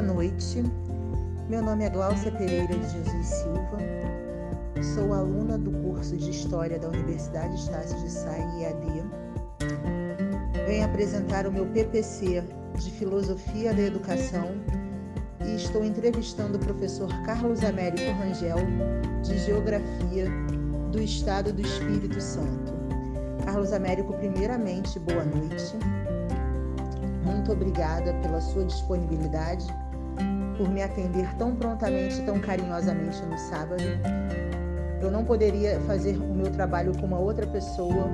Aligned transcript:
Boa 0.00 0.14
noite. 0.14 0.64
Meu 1.46 1.60
nome 1.60 1.84
é 1.84 1.90
Gláucia 1.90 2.32
Pereira 2.32 2.74
de 2.74 2.88
Jesus 2.88 3.26
Silva. 3.26 3.76
Sou 4.94 5.12
aluna 5.12 5.58
do 5.58 5.70
curso 5.70 6.16
de 6.16 6.30
História 6.30 6.78
da 6.78 6.88
Universidade 6.88 7.54
Estácio 7.54 8.00
de 8.00 8.10
Sá 8.10 8.32
EAD. 8.32 9.04
Venho 10.66 10.86
apresentar 10.86 11.46
o 11.46 11.52
meu 11.52 11.66
PPC 11.66 12.42
de 12.78 12.90
Filosofia 12.92 13.74
da 13.74 13.82
Educação 13.82 14.48
e 15.44 15.56
estou 15.56 15.84
entrevistando 15.84 16.56
o 16.56 16.60
professor 16.60 17.10
Carlos 17.26 17.62
Américo 17.62 18.10
Rangel, 18.12 18.56
de 19.22 19.38
Geografia 19.40 20.24
do 20.90 20.98
Estado 20.98 21.52
do 21.52 21.60
Espírito 21.60 22.18
Santo. 22.22 22.72
Carlos 23.44 23.70
Américo, 23.70 24.14
primeiramente, 24.14 24.98
boa 24.98 25.26
noite. 25.26 25.76
Muito 27.22 27.52
obrigada 27.52 28.14
pela 28.22 28.40
sua 28.40 28.64
disponibilidade, 28.64 29.66
por 30.60 30.68
me 30.68 30.82
atender 30.82 31.26
tão 31.36 31.56
prontamente, 31.56 32.20
tão 32.20 32.38
carinhosamente 32.38 33.22
no 33.24 33.38
sábado. 33.38 33.82
Eu 35.00 35.10
não 35.10 35.24
poderia 35.24 35.80
fazer 35.86 36.18
o 36.18 36.34
meu 36.34 36.52
trabalho 36.52 36.92
com 36.98 37.06
uma 37.06 37.18
outra 37.18 37.46
pessoa, 37.46 38.10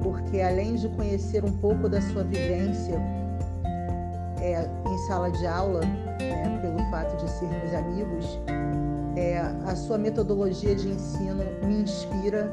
porque 0.00 0.40
além 0.40 0.76
de 0.76 0.88
conhecer 0.90 1.44
um 1.44 1.50
pouco 1.50 1.88
da 1.88 2.00
sua 2.00 2.22
vivência 2.22 2.94
é, 4.40 4.70
em 4.88 4.98
sala 5.08 5.32
de 5.32 5.44
aula, 5.48 5.80
né, 5.80 6.60
pelo 6.62 6.78
fato 6.92 7.16
de 7.16 7.28
sermos 7.28 7.74
amigos, 7.74 8.40
é, 9.16 9.40
a 9.66 9.74
sua 9.74 9.98
metodologia 9.98 10.76
de 10.76 10.90
ensino 10.90 11.42
me 11.66 11.82
inspira 11.82 12.52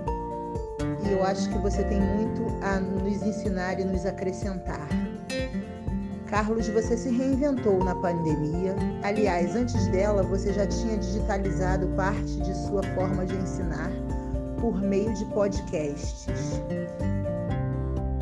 e 1.07 1.11
eu 1.11 1.23
acho 1.23 1.47
que 1.47 1.59
você 1.59 1.83
tem 1.83 2.01
muito 2.01 2.41
a 2.63 2.79
nos 2.79 3.21
ensinar 3.21 3.79
e 3.79 3.83
nos 3.83 4.03
acrescentar. 4.03 4.87
Carlos, 6.31 6.69
você 6.69 6.95
se 6.95 7.09
reinventou 7.09 7.83
na 7.83 7.93
pandemia. 7.93 8.73
Aliás, 9.03 9.53
antes 9.53 9.85
dela, 9.87 10.23
você 10.23 10.53
já 10.53 10.65
tinha 10.65 10.97
digitalizado 10.97 11.87
parte 11.89 12.39
de 12.39 12.55
sua 12.67 12.81
forma 12.95 13.25
de 13.25 13.35
ensinar 13.35 13.91
por 14.61 14.81
meio 14.81 15.13
de 15.13 15.25
podcasts. 15.25 16.25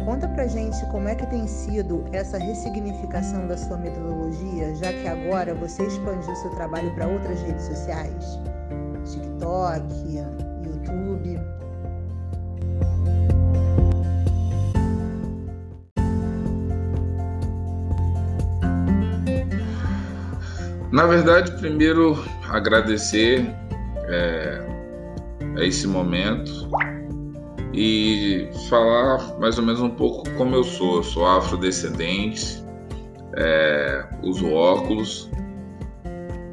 Conta 0.03 0.27
pra 0.29 0.47
gente 0.47 0.83
como 0.88 1.07
é 1.07 1.13
que 1.13 1.27
tem 1.27 1.45
sido 1.47 2.03
essa 2.11 2.39
ressignificação 2.39 3.47
da 3.47 3.55
sua 3.55 3.77
metodologia, 3.77 4.73
já 4.77 4.91
que 4.91 5.07
agora 5.07 5.53
você 5.53 5.83
expandiu 5.83 6.35
seu 6.38 6.49
trabalho 6.55 6.91
para 6.95 7.07
outras 7.07 7.39
redes 7.44 7.66
sociais, 7.66 8.39
TikTok, 9.05 9.85
YouTube. 10.66 11.58
Na 20.91 21.05
verdade, 21.05 21.51
primeiro 21.51 22.17
agradecer 22.49 23.45
é, 24.07 24.65
a 25.55 25.63
esse 25.63 25.87
momento 25.87 26.67
e 27.73 28.49
falar 28.69 29.39
mais 29.39 29.59
ou 29.59 29.63
menos 29.63 29.81
um 29.81 29.91
pouco 29.91 30.27
como 30.31 30.55
eu 30.55 30.63
sou. 30.63 30.97
Eu 30.97 31.03
sou 31.03 31.27
afrodescendente, 31.27 32.63
é, 33.37 34.03
uso 34.23 34.51
óculos, 34.51 35.29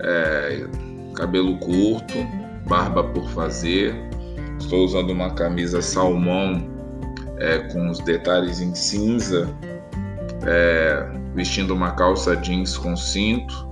é, 0.00 0.66
cabelo 1.14 1.58
curto, 1.58 2.14
barba 2.68 3.04
por 3.04 3.26
fazer. 3.30 3.94
Estou 4.58 4.84
usando 4.84 5.10
uma 5.10 5.30
camisa 5.30 5.80
salmão 5.80 6.62
é, 7.38 7.58
com 7.72 7.88
os 7.90 8.00
detalhes 8.00 8.60
em 8.60 8.74
cinza, 8.74 9.48
é, 10.46 11.08
vestindo 11.34 11.72
uma 11.72 11.92
calça 11.92 12.36
jeans 12.36 12.76
com 12.76 12.94
cinto. 12.94 13.66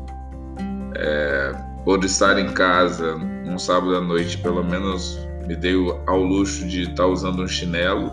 É, 0.97 1.53
por 1.85 2.03
estar 2.05 2.39
em 2.39 2.53
casa 2.53 3.17
um 3.47 3.59
sábado 3.59 3.97
à 3.97 4.01
noite, 4.01 4.39
pelo 4.39 4.65
menos 4.65 5.19
me 5.47 5.55
dei 5.55 5.75
ao 6.07 6.23
luxo 6.23 6.67
de 6.67 6.83
estar 6.83 7.07
usando 7.07 7.43
um 7.43 7.49
chinelo 7.49 8.11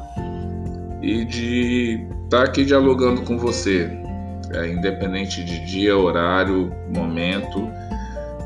e 1.01 1.25
de 1.25 2.07
estar 2.25 2.43
aqui 2.43 2.65
dialogando 2.65 3.21
com 3.21 3.37
você, 3.37 3.89
é, 4.53 4.67
independente 4.67 5.43
de 5.43 5.65
dia, 5.65 5.97
horário, 5.97 6.71
momento, 6.95 7.69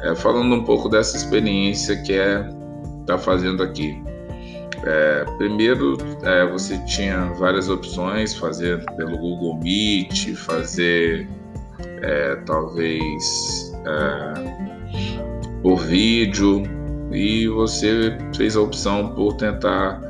é, 0.03 0.15
falando 0.15 0.53
um 0.53 0.63
pouco 0.63 0.87
dessa 0.87 1.17
experiência 1.17 2.01
que 2.03 2.13
é 2.13 2.47
estar 3.01 3.17
fazendo 3.17 3.63
aqui. 3.63 4.01
É, 4.85 5.25
primeiro, 5.37 5.97
é, 6.21 6.45
você 6.45 6.77
tinha 6.85 7.33
várias 7.39 7.69
opções, 7.69 8.35
fazer 8.35 8.85
pelo 8.95 9.17
Google 9.17 9.57
Meet, 9.57 10.35
fazer 10.35 11.27
é, 12.03 12.35
talvez 12.45 13.74
é, 13.85 15.61
por 15.61 15.77
vídeo, 15.77 16.63
e 17.11 17.47
você 17.47 18.17
fez 18.35 18.55
a 18.55 18.61
opção 18.61 19.09
por 19.09 19.33
tentar 19.33 20.01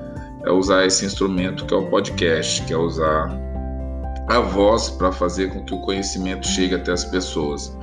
é, 0.45 0.51
usar 0.51 0.85
esse 0.85 1.05
instrumento 1.05 1.65
que 1.65 1.73
é 1.73 1.77
o 1.77 1.89
podcast, 1.89 2.63
que 2.63 2.73
é 2.73 2.77
usar 2.77 3.29
a 4.27 4.39
voz 4.39 4.89
para 4.89 5.11
fazer 5.11 5.51
com 5.51 5.63
que 5.63 5.73
o 5.73 5.79
conhecimento 5.81 6.47
chegue 6.47 6.75
até 6.75 6.91
as 6.91 7.05
pessoas. 7.05 7.77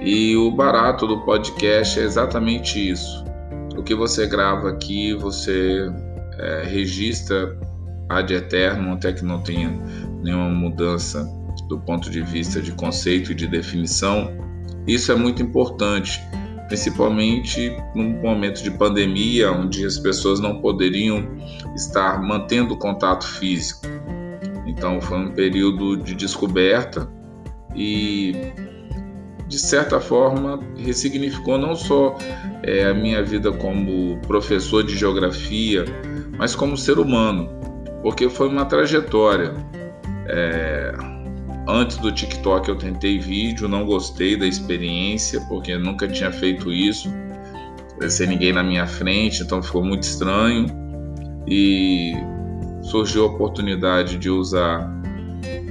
E 0.00 0.36
o 0.36 0.50
barato 0.50 1.06
do 1.06 1.20
podcast 1.24 1.98
é 1.98 2.02
exatamente 2.02 2.90
isso. 2.90 3.24
O 3.76 3.82
que 3.82 3.94
você 3.94 4.26
grava 4.26 4.70
aqui, 4.70 5.14
você 5.14 5.90
é, 6.38 6.62
registra 6.64 7.58
ad 8.08 8.32
eterno, 8.32 8.92
até 8.92 9.12
que 9.12 9.24
não 9.24 9.40
tenha 9.42 9.70
nenhuma 10.22 10.50
mudança 10.50 11.26
do 11.68 11.78
ponto 11.80 12.10
de 12.10 12.20
vista 12.20 12.60
de 12.60 12.72
conceito 12.72 13.32
e 13.32 13.34
de 13.34 13.46
definição. 13.46 14.30
Isso 14.86 15.10
é 15.12 15.14
muito 15.14 15.42
importante 15.42 16.20
principalmente 16.68 17.76
num 17.94 18.20
momento 18.20 18.62
de 18.62 18.70
pandemia, 18.70 19.52
onde 19.52 19.84
as 19.84 19.98
pessoas 19.98 20.40
não 20.40 20.60
poderiam 20.60 21.26
estar 21.74 22.20
mantendo 22.22 22.76
contato 22.76 23.26
físico. 23.26 23.86
Então 24.66 25.00
foi 25.00 25.18
um 25.18 25.32
período 25.32 25.96
de 25.96 26.14
descoberta 26.14 27.08
e 27.74 28.34
de 29.46 29.58
certa 29.58 30.00
forma 30.00 30.58
ressignificou 30.76 31.58
não 31.58 31.76
só 31.76 32.16
é, 32.62 32.86
a 32.86 32.94
minha 32.94 33.22
vida 33.22 33.52
como 33.52 34.18
professor 34.26 34.82
de 34.82 34.96
geografia, 34.96 35.84
mas 36.38 36.56
como 36.56 36.76
ser 36.76 36.98
humano, 36.98 37.48
porque 38.02 38.28
foi 38.28 38.48
uma 38.48 38.64
trajetória. 38.64 39.54
É, 40.26 40.92
Antes 41.66 41.96
do 41.96 42.12
TikTok 42.12 42.68
eu 42.68 42.76
tentei 42.76 43.18
vídeo, 43.18 43.66
não 43.66 43.86
gostei 43.86 44.36
da 44.36 44.46
experiência, 44.46 45.40
porque 45.48 45.76
nunca 45.78 46.06
tinha 46.06 46.30
feito 46.30 46.70
isso, 46.70 47.08
sem 48.08 48.26
ninguém 48.26 48.52
na 48.52 48.62
minha 48.62 48.86
frente, 48.86 49.42
então 49.42 49.62
ficou 49.62 49.82
muito 49.82 50.02
estranho. 50.02 50.66
E 51.46 52.14
surgiu 52.82 53.24
a 53.24 53.26
oportunidade 53.28 54.18
de 54.18 54.28
usar 54.28 54.90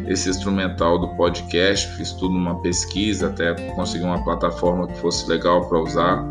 esse 0.08 0.30
instrumental 0.30 1.00
do 1.00 1.08
podcast, 1.16 1.88
fiz 1.96 2.12
tudo 2.12 2.34
numa 2.34 2.62
pesquisa 2.62 3.28
até 3.28 3.54
conseguir 3.75 4.06
uma 4.06 4.24
plataforma 4.24 4.88
que 4.88 4.98
fosse 4.98 5.30
legal 5.30 5.68
para 5.70 5.80
usar. 5.80 6.25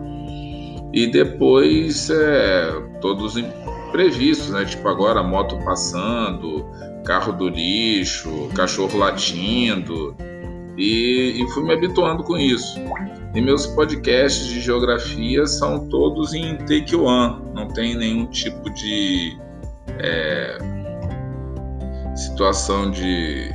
E 0.93 1.07
depois 1.07 2.11
é, 2.11 2.71
todos 3.01 3.37
imprevistos, 3.37 4.51
né? 4.51 4.65
Tipo 4.65 4.89
agora 4.89 5.21
a 5.21 5.23
moto 5.23 5.57
passando, 5.65 6.67
carro 7.05 7.33
do 7.33 7.49
lixo, 7.49 8.49
cachorro 8.55 8.99
latindo, 8.99 10.17
e, 10.77 11.43
e 11.43 11.51
fui 11.51 11.63
me 11.65 11.73
habituando 11.73 12.23
com 12.23 12.37
isso. 12.37 12.79
E 13.35 13.41
meus 13.41 13.67
podcasts 13.67 14.47
de 14.47 14.61
geografia 14.61 15.47
são 15.47 15.89
todos 15.89 16.35
em 16.35 16.57
take 16.59 16.95
one, 16.95 17.43
não 17.55 17.69
tem 17.69 17.97
nenhum 17.97 18.27
tipo 18.27 18.71
de 18.71 19.39
é, 19.99 20.59
situação 22.15 22.91
de 22.91 23.51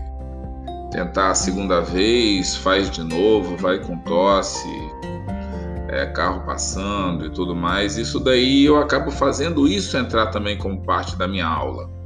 tentar 0.92 1.32
a 1.32 1.36
segunda 1.36 1.82
vez, 1.82 2.56
faz 2.56 2.90
de 2.90 3.04
novo, 3.04 3.56
vai 3.58 3.80
com 3.80 3.98
tosse, 4.00 4.68
é, 5.90 6.06
carro 6.08 6.42
passando 6.46 7.26
e 7.26 7.30
tudo 7.30 7.56
mais. 7.56 7.98
Isso 7.98 8.20
daí 8.20 8.66
eu 8.66 8.78
acabo 8.78 9.12
fazendo 9.12 9.68
isso 9.68 9.96
entrar 9.96 10.28
também 10.28 10.58
como 10.58 10.82
parte 10.82 11.16
da 11.16 11.28
minha 11.28 11.46
aula 11.46 11.97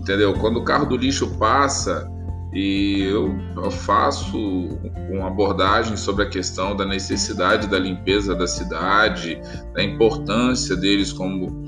entendeu? 0.00 0.32
Quando 0.34 0.58
o 0.58 0.64
carro 0.64 0.86
do 0.86 0.96
lixo 0.96 1.36
passa 1.38 2.10
e 2.52 3.02
eu, 3.02 3.32
eu 3.56 3.70
faço 3.70 4.36
uma 5.10 5.28
abordagem 5.28 5.96
sobre 5.96 6.24
a 6.24 6.28
questão 6.28 6.74
da 6.74 6.84
necessidade 6.84 7.68
da 7.68 7.78
limpeza 7.78 8.34
da 8.34 8.46
cidade, 8.46 9.40
da 9.74 9.82
importância 9.82 10.74
deles 10.74 11.12
como 11.12 11.64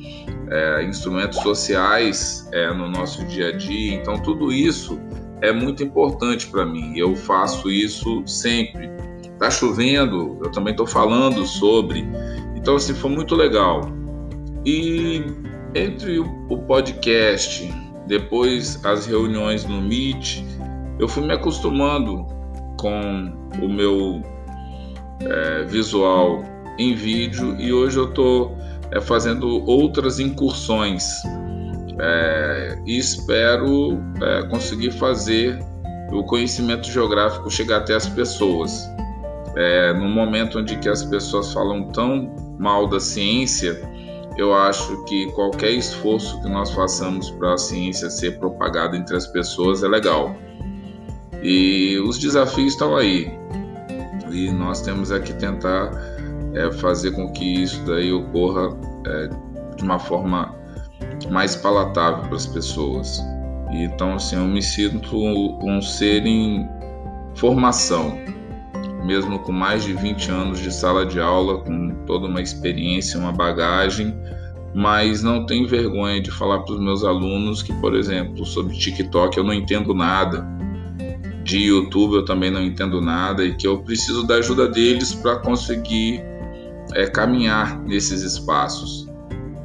é, 0.50 0.82
instrumentos 0.84 1.38
sociais 1.38 2.48
é, 2.52 2.72
no 2.72 2.88
nosso 2.88 3.24
dia 3.26 3.48
a 3.48 3.52
dia. 3.52 3.94
Então, 3.94 4.18
tudo 4.18 4.50
isso 4.50 4.98
é 5.40 5.52
muito 5.52 5.84
importante 5.84 6.48
para 6.48 6.64
mim. 6.64 6.94
Eu 6.96 7.14
faço 7.14 7.70
isso 7.70 8.26
sempre. 8.26 8.90
Tá 9.38 9.50
chovendo, 9.50 10.38
eu 10.42 10.50
também 10.50 10.72
estou 10.72 10.86
falando 10.86 11.44
sobre. 11.46 12.08
Então, 12.56 12.76
assim, 12.76 12.94
foi 12.94 13.10
muito 13.10 13.34
legal. 13.34 13.82
E 14.64 15.24
entre 15.74 16.18
o 16.18 16.58
podcast 16.66 17.81
depois 18.06 18.84
as 18.84 19.06
reuniões 19.06 19.64
no 19.64 19.80
Meet, 19.80 20.42
eu 20.98 21.08
fui 21.08 21.24
me 21.24 21.32
acostumando 21.32 22.26
com 22.78 23.32
o 23.60 23.68
meu 23.68 24.22
é, 25.20 25.64
visual 25.64 26.42
em 26.78 26.94
vídeo 26.94 27.56
e 27.60 27.72
hoje 27.72 27.98
eu 27.98 28.08
estou 28.08 28.56
é, 28.90 29.00
fazendo 29.00 29.64
outras 29.68 30.18
incursões 30.18 31.04
é, 32.00 32.78
e 32.86 32.98
espero 32.98 33.98
é, 34.20 34.42
conseguir 34.48 34.90
fazer 34.92 35.58
o 36.10 36.24
conhecimento 36.24 36.90
geográfico 36.90 37.50
chegar 37.50 37.78
até 37.78 37.94
as 37.94 38.08
pessoas. 38.08 38.88
É, 39.56 39.92
no 39.92 40.08
momento 40.08 40.58
onde 40.58 40.76
que 40.76 40.88
as 40.88 41.04
pessoas 41.04 41.52
falam 41.52 41.84
tão 41.88 42.34
mal 42.58 42.86
da 42.86 42.98
ciência, 42.98 43.80
eu 44.36 44.54
acho 44.54 45.04
que 45.04 45.30
qualquer 45.32 45.72
esforço 45.72 46.40
que 46.40 46.48
nós 46.48 46.70
façamos 46.70 47.30
para 47.30 47.54
a 47.54 47.58
ciência 47.58 48.08
ser 48.08 48.38
propagada 48.38 48.96
entre 48.96 49.16
as 49.16 49.26
pessoas 49.26 49.82
é 49.82 49.88
legal. 49.88 50.34
E 51.42 51.98
os 51.98 52.18
desafios 52.18 52.72
estão 52.72 52.96
aí. 52.96 53.32
E 54.30 54.50
nós 54.50 54.80
temos 54.80 55.10
é 55.10 55.20
que 55.20 55.34
tentar 55.34 55.90
é, 56.54 56.70
fazer 56.72 57.10
com 57.12 57.30
que 57.32 57.62
isso 57.62 57.84
daí 57.84 58.12
ocorra 58.12 58.74
é, 59.06 59.28
de 59.76 59.82
uma 59.82 59.98
forma 59.98 60.54
mais 61.30 61.54
palatável 61.56 62.24
para 62.24 62.36
as 62.36 62.46
pessoas. 62.46 63.22
Então, 63.70 64.14
assim, 64.14 64.36
eu 64.36 64.44
me 64.44 64.62
sinto 64.62 65.16
um 65.16 65.80
ser 65.82 66.26
em 66.26 66.68
formação 67.34 68.18
mesmo 69.04 69.38
com 69.38 69.52
mais 69.52 69.84
de 69.84 69.92
20 69.92 70.30
anos 70.30 70.60
de 70.60 70.72
sala 70.72 71.04
de 71.04 71.20
aula, 71.20 71.58
com 71.58 71.90
toda 72.06 72.26
uma 72.26 72.40
experiência, 72.40 73.18
uma 73.18 73.32
bagagem, 73.32 74.14
mas 74.74 75.22
não 75.22 75.44
tenho 75.44 75.68
vergonha 75.68 76.20
de 76.20 76.30
falar 76.30 76.60
para 76.60 76.74
os 76.74 76.80
meus 76.80 77.04
alunos 77.04 77.62
que, 77.62 77.72
por 77.74 77.94
exemplo, 77.94 78.44
sobre 78.46 78.76
TikTok 78.76 79.36
eu 79.36 79.44
não 79.44 79.52
entendo 79.52 79.94
nada, 79.94 80.46
de 81.44 81.58
YouTube 81.58 82.14
eu 82.14 82.24
também 82.24 82.50
não 82.50 82.62
entendo 82.62 83.00
nada 83.00 83.44
e 83.44 83.54
que 83.54 83.66
eu 83.66 83.82
preciso 83.82 84.26
da 84.26 84.36
ajuda 84.36 84.68
deles 84.68 85.14
para 85.14 85.36
conseguir 85.36 86.22
é, 86.94 87.06
caminhar 87.06 87.80
nesses 87.82 88.22
espaços. 88.22 89.08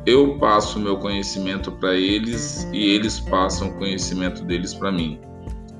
Eu 0.05 0.37
passo 0.37 0.79
meu 0.79 0.97
conhecimento 0.97 1.71
para 1.71 1.95
eles 1.95 2.67
e 2.73 2.89
eles 2.89 3.19
passam 3.19 3.69
o 3.69 3.73
conhecimento 3.73 4.43
deles 4.43 4.73
para 4.73 4.91
mim. 4.91 5.19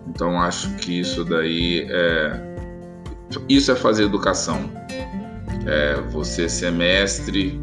Então 0.07 0.39
acho 0.39 0.75
que 0.75 1.00
isso 1.00 1.24
daí 1.24 1.88
é, 1.89 2.46
isso 3.50 3.71
é 3.71 3.75
fazer 3.75 4.03
educação. 4.03 4.69
É 5.65 6.00
você 6.12 6.47
ser 6.47 6.71
mestre, 6.71 7.59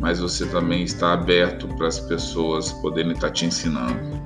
mas 0.00 0.18
você 0.18 0.46
também 0.46 0.82
está 0.82 1.12
aberto 1.12 1.68
para 1.76 1.88
as 1.88 2.00
pessoas 2.00 2.72
poderem 2.72 3.12
estar 3.12 3.30
te 3.30 3.46
ensinando. 3.46 4.22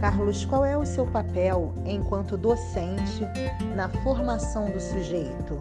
Carlos, 0.00 0.44
qual 0.44 0.64
é 0.64 0.76
o 0.76 0.84
seu 0.84 1.06
papel 1.06 1.74
enquanto 1.86 2.36
docente 2.36 3.22
na 3.76 3.88
formação 3.88 4.70
do 4.70 4.80
sujeito? 4.80 5.60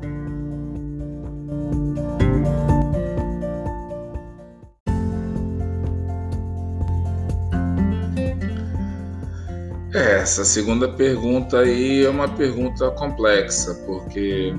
Essa 10.22 10.46
segunda 10.46 10.88
pergunta 10.88 11.60
aí 11.60 12.06
é 12.06 12.10
uma 12.10 12.30
pergunta 12.30 12.92
complexa, 12.92 13.74
porque 13.88 14.54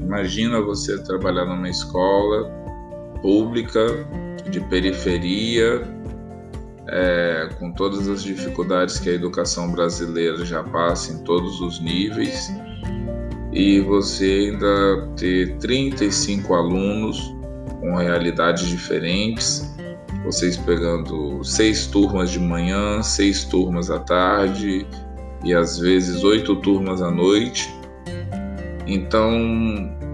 imagina 0.00 0.60
você 0.60 1.02
trabalhar 1.02 1.46
numa 1.46 1.68
escola 1.68 2.48
pública 3.20 3.80
de 4.48 4.60
periferia, 4.60 5.82
é, 6.86 7.48
com 7.58 7.72
todas 7.72 8.08
as 8.08 8.22
dificuldades 8.22 9.00
que 9.00 9.10
a 9.10 9.14
educação 9.14 9.72
brasileira 9.72 10.44
já 10.44 10.62
passa 10.62 11.12
em 11.12 11.24
todos 11.24 11.60
os 11.60 11.80
níveis, 11.80 12.52
e 13.52 13.80
você 13.80 14.52
ainda 14.52 15.08
ter 15.16 15.56
35 15.58 16.54
alunos 16.54 17.34
com 17.80 17.96
realidades 17.96 18.68
diferentes 18.68 19.73
vocês 20.24 20.56
pegando 20.56 21.44
seis 21.44 21.86
turmas 21.86 22.30
de 22.30 22.40
manhã, 22.40 23.02
seis 23.02 23.44
turmas 23.44 23.90
à 23.90 23.98
tarde 23.98 24.86
e 25.44 25.54
às 25.54 25.78
vezes 25.78 26.24
oito 26.24 26.56
turmas 26.56 27.02
à 27.02 27.10
noite. 27.10 27.72
Então 28.86 29.30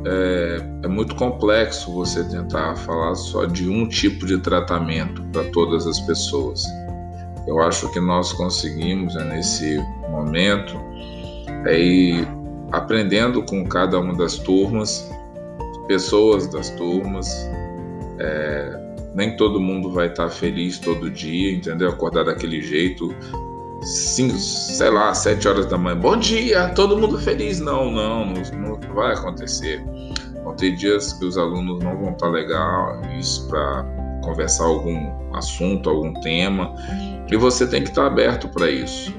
é, 0.04 0.62
é 0.84 0.88
muito 0.88 1.14
complexo 1.14 1.92
você 1.92 2.24
tentar 2.24 2.74
falar 2.76 3.14
só 3.14 3.44
de 3.44 3.68
um 3.68 3.88
tipo 3.88 4.26
de 4.26 4.38
tratamento 4.38 5.22
para 5.32 5.44
todas 5.50 5.86
as 5.86 6.00
pessoas. 6.00 6.64
Eu 7.46 7.60
acho 7.60 7.90
que 7.92 8.00
nós 8.00 8.32
conseguimos 8.32 9.14
né, 9.14 9.24
nesse 9.24 9.78
momento 10.10 10.78
é 11.66 11.78
ir 11.78 12.28
aprendendo 12.72 13.42
com 13.42 13.64
cada 13.64 13.98
uma 13.98 14.14
das 14.14 14.38
turmas, 14.38 15.10
pessoas 15.86 16.46
das 16.46 16.70
turmas, 16.70 17.28
é, 18.18 18.59
nem 19.14 19.36
todo 19.36 19.60
mundo 19.60 19.90
vai 19.90 20.08
estar 20.08 20.28
feliz 20.28 20.78
todo 20.78 21.10
dia, 21.10 21.54
entendeu? 21.54 21.90
Acordar 21.90 22.24
daquele 22.24 22.60
jeito, 22.62 23.14
cinco, 23.82 24.36
sei 24.38 24.90
lá, 24.90 25.12
sete 25.14 25.48
horas 25.48 25.66
da 25.66 25.76
manhã. 25.76 25.96
Bom 25.96 26.16
dia, 26.16 26.68
todo 26.74 26.96
mundo 26.96 27.18
feliz? 27.18 27.60
Não, 27.60 27.90
não, 27.90 28.26
não, 28.26 28.78
não 28.78 28.94
vai 28.94 29.12
acontecer. 29.14 29.84
Vão 30.44 30.54
ter 30.54 30.76
dias 30.76 31.12
que 31.12 31.24
os 31.24 31.36
alunos 31.36 31.82
não 31.82 31.96
vão 31.98 32.12
estar 32.12 32.28
legal, 32.28 33.00
isso 33.18 33.46
para 33.48 33.84
conversar 34.22 34.64
algum 34.64 35.34
assunto, 35.34 35.88
algum 35.88 36.12
tema, 36.20 36.74
e 37.30 37.36
você 37.36 37.66
tem 37.66 37.82
que 37.82 37.90
estar 37.90 38.06
aberto 38.06 38.48
para 38.48 38.70
isso. 38.70 39.14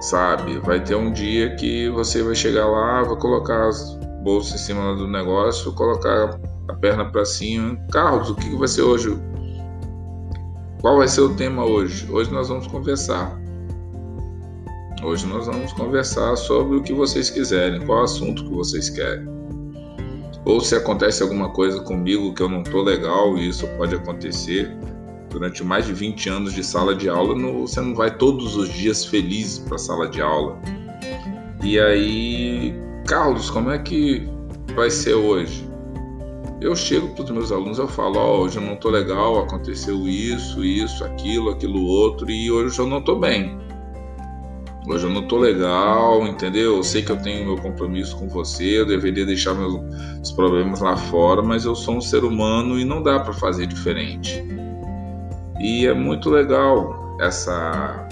Sabe? 0.00 0.58
Vai 0.58 0.82
ter 0.82 0.94
um 0.94 1.12
dia 1.12 1.56
que 1.56 1.88
você 1.90 2.22
vai 2.22 2.34
chegar 2.34 2.66
lá, 2.66 3.02
vai 3.02 3.16
colocar 3.16 3.66
as 3.68 3.96
bolsas 4.22 4.60
em 4.60 4.64
cima 4.64 4.94
do 4.94 5.08
negócio, 5.08 5.72
colocar 5.72 6.38
a 6.68 6.74
perna 6.74 7.10
para 7.10 7.24
cima. 7.24 7.76
Carlos, 7.90 8.30
o 8.30 8.34
que 8.34 8.54
vai 8.56 8.68
ser 8.68 8.82
hoje? 8.82 9.18
Qual 10.80 10.98
vai 10.98 11.08
ser 11.08 11.22
o 11.22 11.34
tema 11.34 11.64
hoje? 11.64 12.10
Hoje 12.10 12.30
nós 12.32 12.48
vamos 12.48 12.66
conversar. 12.66 13.36
Hoje 15.02 15.26
nós 15.26 15.46
vamos 15.46 15.72
conversar 15.72 16.36
sobre 16.36 16.76
o 16.76 16.82
que 16.82 16.92
vocês 16.92 17.30
quiserem, 17.30 17.84
qual 17.84 18.04
assunto 18.04 18.44
que 18.44 18.50
vocês 18.50 18.90
querem. 18.90 19.26
Ou 20.44 20.60
se 20.60 20.74
acontece 20.74 21.22
alguma 21.22 21.50
coisa 21.50 21.80
comigo 21.80 22.34
que 22.34 22.42
eu 22.42 22.48
não 22.48 22.62
tô 22.62 22.82
legal, 22.82 23.36
e 23.36 23.48
isso 23.48 23.66
pode 23.76 23.94
acontecer 23.94 24.76
durante 25.30 25.62
mais 25.62 25.86
de 25.86 25.92
20 25.92 26.28
anos 26.30 26.52
de 26.54 26.64
sala 26.64 26.94
de 26.94 27.08
aula, 27.08 27.34
você 27.52 27.80
não 27.80 27.94
vai 27.94 28.16
todos 28.16 28.56
os 28.56 28.68
dias 28.68 29.04
feliz 29.04 29.58
para 29.58 29.78
sala 29.78 30.08
de 30.08 30.20
aula. 30.20 30.58
E 31.62 31.78
aí, 31.78 32.74
Carlos, 33.06 33.50
como 33.50 33.70
é 33.70 33.78
que 33.78 34.26
vai 34.74 34.90
ser 34.90 35.14
hoje? 35.14 35.67
Eu 36.60 36.74
chego 36.74 37.08
para 37.08 37.24
os 37.24 37.30
meus 37.30 37.52
alunos, 37.52 37.78
eu 37.78 37.86
falo, 37.86 38.18
oh, 38.18 38.40
hoje 38.40 38.56
eu 38.56 38.62
não 38.62 38.74
estou 38.74 38.90
legal, 38.90 39.38
aconteceu 39.38 40.08
isso, 40.08 40.64
isso, 40.64 41.04
aquilo, 41.04 41.50
aquilo 41.50 41.84
outro, 41.84 42.30
e 42.30 42.50
hoje 42.50 42.78
eu 42.78 42.86
não 42.86 42.98
estou 42.98 43.18
bem. 43.18 43.58
Hoje 44.88 45.06
eu 45.06 45.10
não 45.10 45.20
estou 45.20 45.38
legal, 45.38 46.26
entendeu? 46.26 46.76
Eu 46.76 46.82
sei 46.82 47.02
que 47.02 47.12
eu 47.12 47.16
tenho 47.20 47.44
meu 47.44 47.56
compromisso 47.56 48.16
com 48.16 48.26
você, 48.26 48.80
eu 48.80 48.86
deveria 48.86 49.24
deixar 49.26 49.54
meus 49.54 50.32
problemas 50.32 50.80
lá 50.80 50.96
fora, 50.96 51.42
mas 51.42 51.64
eu 51.64 51.74
sou 51.74 51.96
um 51.96 52.00
ser 52.00 52.24
humano 52.24 52.78
e 52.78 52.84
não 52.84 53.02
dá 53.02 53.20
para 53.20 53.34
fazer 53.34 53.66
diferente. 53.66 54.42
E 55.60 55.86
é 55.86 55.92
muito 55.92 56.30
legal 56.30 57.16
essa 57.20 58.08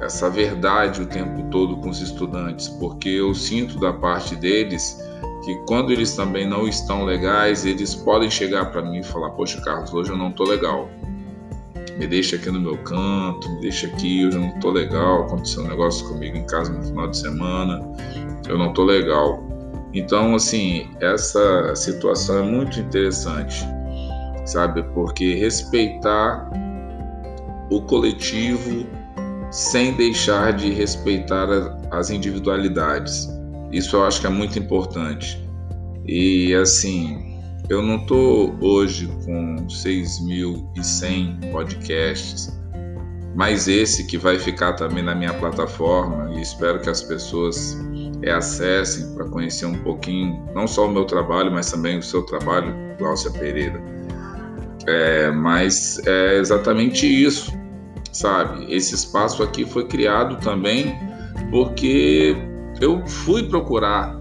essa 0.00 0.30
verdade 0.30 1.02
o 1.02 1.06
tempo 1.06 1.42
todo 1.50 1.76
com 1.76 1.90
os 1.90 2.00
estudantes, 2.00 2.68
porque 2.68 3.10
eu 3.10 3.34
sinto 3.34 3.78
da 3.78 3.92
parte 3.92 4.34
deles 4.34 4.98
que 5.44 5.56
quando 5.66 5.90
eles 5.90 6.14
também 6.14 6.46
não 6.46 6.68
estão 6.68 7.04
legais, 7.04 7.64
eles 7.64 7.94
podem 7.94 8.30
chegar 8.30 8.70
para 8.70 8.82
mim 8.82 8.98
e 8.98 9.02
falar: 9.02 9.30
Poxa, 9.30 9.60
Carlos, 9.60 9.92
hoje 9.92 10.10
eu 10.10 10.16
não 10.16 10.30
estou 10.30 10.46
legal. 10.46 10.88
Me 11.98 12.06
deixa 12.06 12.36
aqui 12.36 12.50
no 12.50 12.60
meu 12.60 12.78
canto, 12.78 13.48
me 13.50 13.60
deixa 13.60 13.86
aqui, 13.86 14.26
hoje 14.26 14.36
eu 14.36 14.40
não 14.40 14.54
estou 14.54 14.70
legal. 14.70 15.24
Aconteceu 15.24 15.64
um 15.64 15.68
negócio 15.68 16.06
comigo 16.08 16.36
em 16.36 16.46
casa 16.46 16.72
no 16.72 16.82
final 16.82 17.08
de 17.08 17.18
semana, 17.18 17.80
eu 18.48 18.58
não 18.58 18.70
estou 18.70 18.84
legal. 18.84 19.42
Então, 19.92 20.34
assim, 20.34 20.88
essa 21.00 21.74
situação 21.74 22.38
é 22.38 22.42
muito 22.42 22.78
interessante, 22.78 23.66
sabe? 24.46 24.82
Porque 24.94 25.34
respeitar 25.34 26.48
o 27.70 27.82
coletivo 27.82 28.86
sem 29.50 29.92
deixar 29.94 30.52
de 30.52 30.70
respeitar 30.70 31.48
as 31.90 32.10
individualidades. 32.10 33.28
Isso 33.72 33.96
eu 33.96 34.04
acho 34.04 34.20
que 34.20 34.26
é 34.26 34.30
muito 34.30 34.58
importante. 34.58 35.42
E 36.06 36.54
assim, 36.54 37.38
eu 37.68 37.82
não 37.82 37.96
estou 37.96 38.56
hoje 38.60 39.06
com 39.24 39.56
6.100 39.68 41.52
podcasts, 41.52 42.60
mas 43.34 43.68
esse 43.68 44.06
que 44.06 44.18
vai 44.18 44.38
ficar 44.38 44.72
também 44.72 45.04
na 45.04 45.14
minha 45.14 45.32
plataforma, 45.34 46.34
e 46.34 46.42
espero 46.42 46.80
que 46.80 46.90
as 46.90 47.00
pessoas 47.00 47.78
é, 48.22 48.32
acessem 48.32 49.14
para 49.14 49.24
conhecer 49.26 49.66
um 49.66 49.78
pouquinho, 49.78 50.44
não 50.52 50.66
só 50.66 50.86
o 50.86 50.90
meu 50.90 51.04
trabalho, 51.04 51.52
mas 51.52 51.70
também 51.70 51.98
o 51.98 52.02
seu 52.02 52.22
trabalho, 52.22 52.74
Glaucia 52.98 53.30
Pereira. 53.30 53.80
É, 54.88 55.30
mas 55.30 56.00
é 56.06 56.38
exatamente 56.38 57.06
isso, 57.06 57.52
sabe? 58.12 58.66
Esse 58.74 58.96
espaço 58.96 59.42
aqui 59.44 59.64
foi 59.64 59.86
criado 59.86 60.36
também 60.40 60.98
porque 61.50 62.36
eu 62.80 63.06
fui 63.06 63.42
procurar 63.42 64.18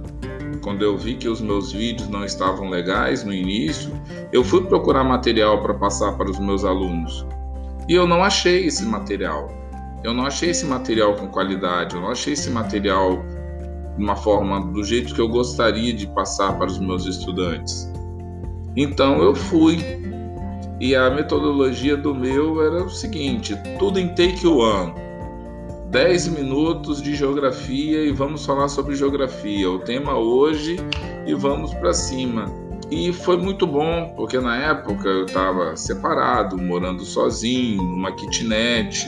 quando 0.62 0.84
eu 0.84 0.98
vi 0.98 1.16
que 1.16 1.30
os 1.30 1.40
meus 1.40 1.72
vídeos 1.72 2.10
não 2.10 2.26
estavam 2.26 2.70
legais 2.70 3.24
no 3.24 3.34
início, 3.34 3.92
eu 4.32 4.44
fui 4.44 4.64
procurar 4.66 5.04
material 5.04 5.62
para 5.62 5.74
passar 5.74 6.18
para 6.18 6.30
os 6.30 6.38
meus 6.38 6.66
alunos. 6.66 7.26
E 7.88 7.94
eu 7.94 8.06
não 8.06 8.24
achei 8.24 8.66
esse 8.66 8.86
material. 8.86 9.50
Eu 10.04 10.14
não 10.14 10.26
achei 10.26 10.50
esse 10.50 10.66
material 10.66 11.16
com 11.16 11.28
qualidade, 11.28 11.96
eu 11.96 12.02
não 12.02 12.12
achei 12.12 12.34
esse 12.34 12.50
material 12.50 13.24
de 13.98 14.04
uma 14.04 14.16
forma 14.16 14.62
do 14.68 14.84
jeito 14.84 15.14
que 15.14 15.22
eu 15.22 15.28
gostaria 15.28 15.94
de 15.94 16.08
passar 16.08 16.58
para 16.58 16.68
os 16.68 16.80
meus 16.80 17.06
estudantes. 17.06 17.92
Então 18.76 19.22
eu 19.22 19.34
fui. 19.34 19.78
E 20.80 20.96
a 20.96 21.10
metodologia 21.10 21.98
do 21.98 22.16
meu 22.16 22.64
era 22.64 22.84
o 22.84 22.90
seguinte: 22.90 23.58
tudo 23.78 24.00
em 24.00 24.08
take 24.10 24.48
one 24.48 25.09
10 25.90 26.28
minutos 26.28 27.02
de 27.02 27.16
geografia 27.16 28.06
e 28.06 28.12
vamos 28.12 28.46
falar 28.46 28.68
sobre 28.68 28.96
geografia. 28.96 29.70
O 29.72 29.80
tema 29.80 30.16
hoje 30.16 30.78
e 31.26 31.34
vamos 31.34 31.74
para 31.74 31.94
cima. 31.94 32.46
E 32.92 33.12
foi 33.12 33.38
muito 33.38 33.66
bom, 33.66 34.14
porque 34.16 34.40
na 34.40 34.56
época 34.56 35.08
eu 35.08 35.26
estava 35.26 35.76
separado, 35.76 36.58
morando 36.58 37.04
sozinho, 37.04 37.82
numa 37.82 38.12
kitnet, 38.12 39.08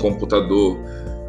computador 0.00 0.76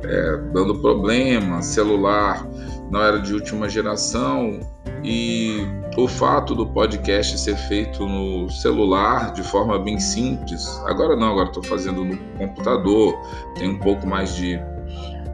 é, 0.04 0.38
dando 0.52 0.80
problema, 0.82 1.62
celular 1.62 2.48
não 2.90 3.04
era 3.04 3.20
de 3.20 3.34
última 3.34 3.70
geração 3.70 4.60
e 5.04 5.68
o 5.98 6.08
fato 6.08 6.56
do 6.56 6.66
podcast 6.68 7.38
ser 7.38 7.56
feito 7.56 8.06
no 8.08 8.50
celular 8.50 9.34
de 9.34 9.44
forma 9.44 9.78
bem 9.80 10.00
simples, 10.00 10.68
agora 10.86 11.16
não, 11.16 11.32
agora 11.32 11.48
estou 11.48 11.64
fazendo 11.64 12.04
no 12.04 12.18
computador, 12.38 13.18
tem 13.56 13.70
um 13.70 13.80
pouco 13.80 14.08
mais 14.08 14.36
de, 14.36 14.60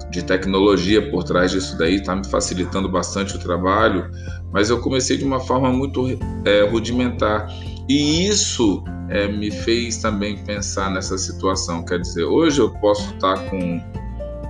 de 0.09 0.23
tecnologia 0.23 1.09
por 1.11 1.23
trás 1.23 1.51
disso 1.51 1.77
daí, 1.77 1.95
está 1.95 2.15
me 2.15 2.25
facilitando 2.27 2.89
bastante 2.89 3.35
o 3.35 3.39
trabalho, 3.39 4.09
mas 4.51 4.69
eu 4.69 4.79
comecei 4.79 5.17
de 5.17 5.23
uma 5.23 5.39
forma 5.39 5.71
muito 5.71 6.07
é, 6.45 6.67
rudimentar 6.69 7.47
e 7.87 8.27
isso 8.27 8.83
é, 9.09 9.27
me 9.27 9.51
fez 9.51 9.97
também 9.97 10.37
pensar 10.43 10.89
nessa 10.89 11.17
situação. 11.17 11.85
Quer 11.85 11.99
dizer, 11.99 12.23
hoje 12.23 12.59
eu 12.59 12.71
posso 12.79 13.13
estar 13.13 13.37
com 13.49 13.81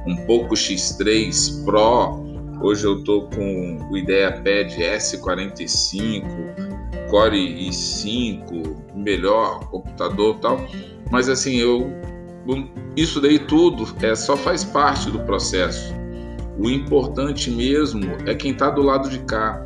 um 0.08 0.16
pouco 0.26 0.54
X3 0.54 1.66
Pro 1.66 2.25
Hoje 2.66 2.84
eu 2.84 3.04
tô 3.04 3.28
com 3.28 3.78
o 3.92 3.96
IdeaPad 3.96 4.74
S45, 4.74 6.26
Core 7.12 7.70
i5, 7.70 8.96
melhor 8.96 9.60
computador 9.70 10.40
tal. 10.40 10.66
Mas 11.12 11.30
assim, 11.30 11.58
eu 11.58 11.94
isso 12.96 13.22
daí 13.22 13.38
tudo 13.38 13.86
é 14.02 14.16
só 14.16 14.36
faz 14.36 14.64
parte 14.64 15.12
do 15.12 15.20
processo. 15.20 15.94
O 16.58 16.68
importante 16.68 17.52
mesmo 17.52 18.04
é 18.26 18.34
quem 18.34 18.50
está 18.50 18.72
do 18.72 18.82
lado 18.82 19.10
de 19.10 19.20
cá. 19.20 19.64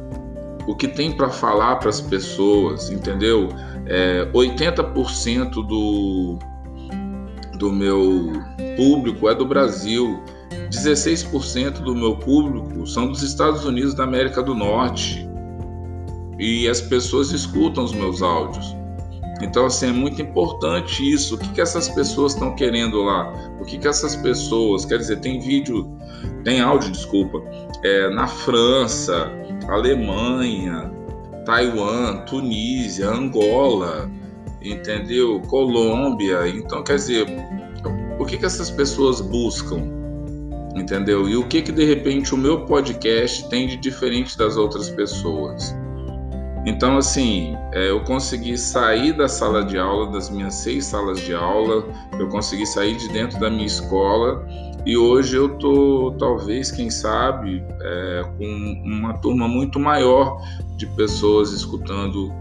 O 0.68 0.76
que 0.76 0.90
tem 0.90 1.16
para 1.16 1.30
falar 1.30 1.78
para 1.78 1.88
as 1.88 2.02
pessoas, 2.02 2.90
entendeu? 2.90 3.48
É, 3.86 4.30
80% 4.34 5.52
do, 5.52 6.38
do 7.58 7.72
meu 7.72 8.34
público 8.76 9.30
é 9.30 9.36
do 9.36 9.46
Brasil. 9.46 10.22
16% 10.70 11.82
do 11.82 11.96
meu 11.96 12.16
público 12.16 12.86
são 12.86 13.08
dos 13.08 13.24
Estados 13.24 13.66
Unidos 13.66 13.94
da 13.94 14.04
América 14.04 14.42
do 14.42 14.54
Norte 14.54 15.28
e 16.38 16.68
as 16.70 16.80
pessoas 16.80 17.32
escutam 17.32 17.84
os 17.84 17.94
meus 17.94 18.22
áudios. 18.22 18.76
Então, 19.42 19.66
assim, 19.66 19.88
é 19.88 19.92
muito 19.92 20.22
importante 20.22 21.02
isso. 21.10 21.36
O 21.36 21.38
que, 21.38 21.48
que 21.50 21.62
essas 21.62 21.88
pessoas 21.90 22.34
estão 22.34 22.56
querendo 22.56 23.02
lá? 23.04 23.34
O 23.60 23.66
que, 23.66 23.78
que 23.78 23.88
essas 23.88 24.16
pessoas. 24.18 24.86
Quer 24.86 24.98
dizer, 24.98 25.20
tem 25.22 25.40
vídeo, 25.40 25.98
tem 26.44 26.60
áudio, 26.62 26.92
desculpa, 26.92 27.42
é, 27.84 28.10
na 28.10 28.28
França, 28.28 29.32
Alemanha, 29.70 30.92
Taiwan, 31.46 32.18
Tunísia, 32.26 33.10
Angola, 33.10 34.10
entendeu? 34.62 35.42
Colômbia. 35.48 36.48
Então, 36.48 36.84
quer 36.84 36.96
dizer, 36.96 37.26
o 38.20 38.26
que, 38.26 38.38
que 38.38 38.46
essas 38.46 38.70
pessoas 38.70 39.22
buscam? 39.22 39.99
Entendeu? 40.76 41.28
E 41.28 41.36
o 41.36 41.48
que 41.48 41.62
que 41.62 41.72
de 41.72 41.86
repente 41.86 42.34
o 42.34 42.38
meu 42.38 42.66
podcast 42.66 43.50
tem 43.50 43.68
de 43.68 43.78
diferente 43.78 44.38
das 44.38 44.58
outras 44.58 44.90
pessoas? 44.90 45.76
Então, 46.66 46.98
assim, 46.98 47.56
é, 47.72 47.90
eu 47.90 48.04
consegui 48.04 48.58
sair 48.58 49.14
da 49.14 49.28
sala 49.28 49.64
de 49.64 49.78
aula, 49.78 50.12
das 50.12 50.30
minhas 50.30 50.56
seis 50.56 50.86
salas 50.86 51.20
de 51.22 51.34
aula, 51.34 51.86
eu 52.20 52.28
consegui 52.28 52.66
sair 52.66 52.98
de 52.98 53.08
dentro 53.10 53.40
da 53.40 53.50
minha 53.50 53.66
escola 53.66 54.46
e 54.86 54.98
hoje 54.98 55.36
eu 55.36 55.58
tô, 55.58 56.16
talvez, 56.20 56.72
quem 56.72 56.90
sabe, 56.90 57.64
é, 57.82 58.24
com 58.38 58.46
uma 58.86 59.14
turma 59.20 59.48
muito 59.48 59.80
maior 59.80 60.42
de 60.76 60.86
pessoas 60.88 61.52
escutando 61.52 62.32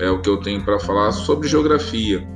é, 0.00 0.10
o 0.10 0.20
que 0.20 0.30
eu 0.30 0.38
tenho 0.38 0.64
para 0.64 0.78
falar 0.78 1.12
sobre 1.12 1.48
geografia 1.48 2.26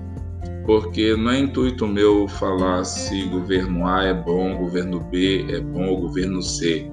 porque 0.65 1.17
não 1.17 1.31
é 1.31 1.39
intuito 1.41 1.87
meu 1.87 2.29
falar 2.29 2.85
se 2.85 3.23
governo 3.25 3.87
A 3.87 4.05
é 4.05 4.15
bom, 4.15 4.57
governo 4.57 5.01
B 5.01 5.47
é 5.49 5.61
bom 5.61 6.01
governo 6.01 6.43
C. 6.43 6.91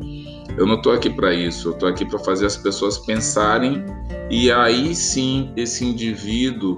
Eu 0.58 0.66
não 0.66 0.76
estou 0.76 0.92
aqui 0.92 1.10
para 1.10 1.34
isso, 1.34 1.70
eu 1.70 1.74
estou 1.74 1.88
aqui 1.88 2.06
para 2.06 2.20
fazer 2.20 2.46
as 2.46 2.58
pessoas 2.58 2.98
pensarem 2.98 3.86
e 4.30 4.52
aí 4.52 4.94
sim 4.96 5.52
esse 5.56 5.86
indivíduo 5.86 6.78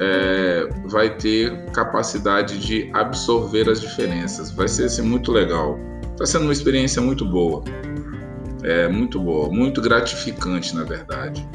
é, 0.00 0.68
vai 0.86 1.14
ter 1.16 1.66
capacidade 1.72 2.58
de 2.58 2.90
absorver 2.92 3.68
as 3.68 3.80
diferenças. 3.80 4.50
Vai 4.50 4.68
ser 4.68 4.84
assim, 4.84 5.02
muito 5.02 5.32
legal. 5.32 5.78
Está 6.12 6.26
sendo 6.26 6.44
uma 6.44 6.52
experiência 6.52 7.00
muito 7.00 7.24
boa. 7.24 7.62
É 8.62 8.88
muito 8.88 9.20
boa, 9.20 9.48
muito 9.48 9.80
gratificante, 9.80 10.74
na 10.74 10.82
verdade. 10.82 11.46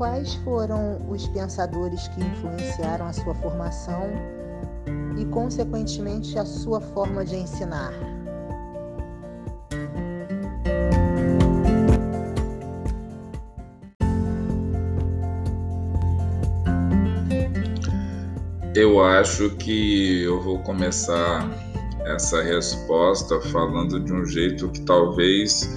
Quais 0.00 0.32
foram 0.36 0.96
os 1.10 1.28
pensadores 1.28 2.08
que 2.08 2.22
influenciaram 2.22 3.04
a 3.06 3.12
sua 3.12 3.34
formação 3.34 4.08
e, 5.18 5.26
consequentemente, 5.26 6.38
a 6.38 6.44
sua 6.46 6.80
forma 6.80 7.22
de 7.22 7.36
ensinar? 7.36 7.92
Eu 18.74 19.04
acho 19.04 19.50
que 19.56 20.22
eu 20.22 20.40
vou 20.40 20.60
começar 20.60 21.46
essa 22.06 22.40
resposta 22.40 23.38
falando 23.52 24.00
de 24.00 24.14
um 24.14 24.24
jeito 24.24 24.66
que 24.70 24.80
talvez 24.80 25.68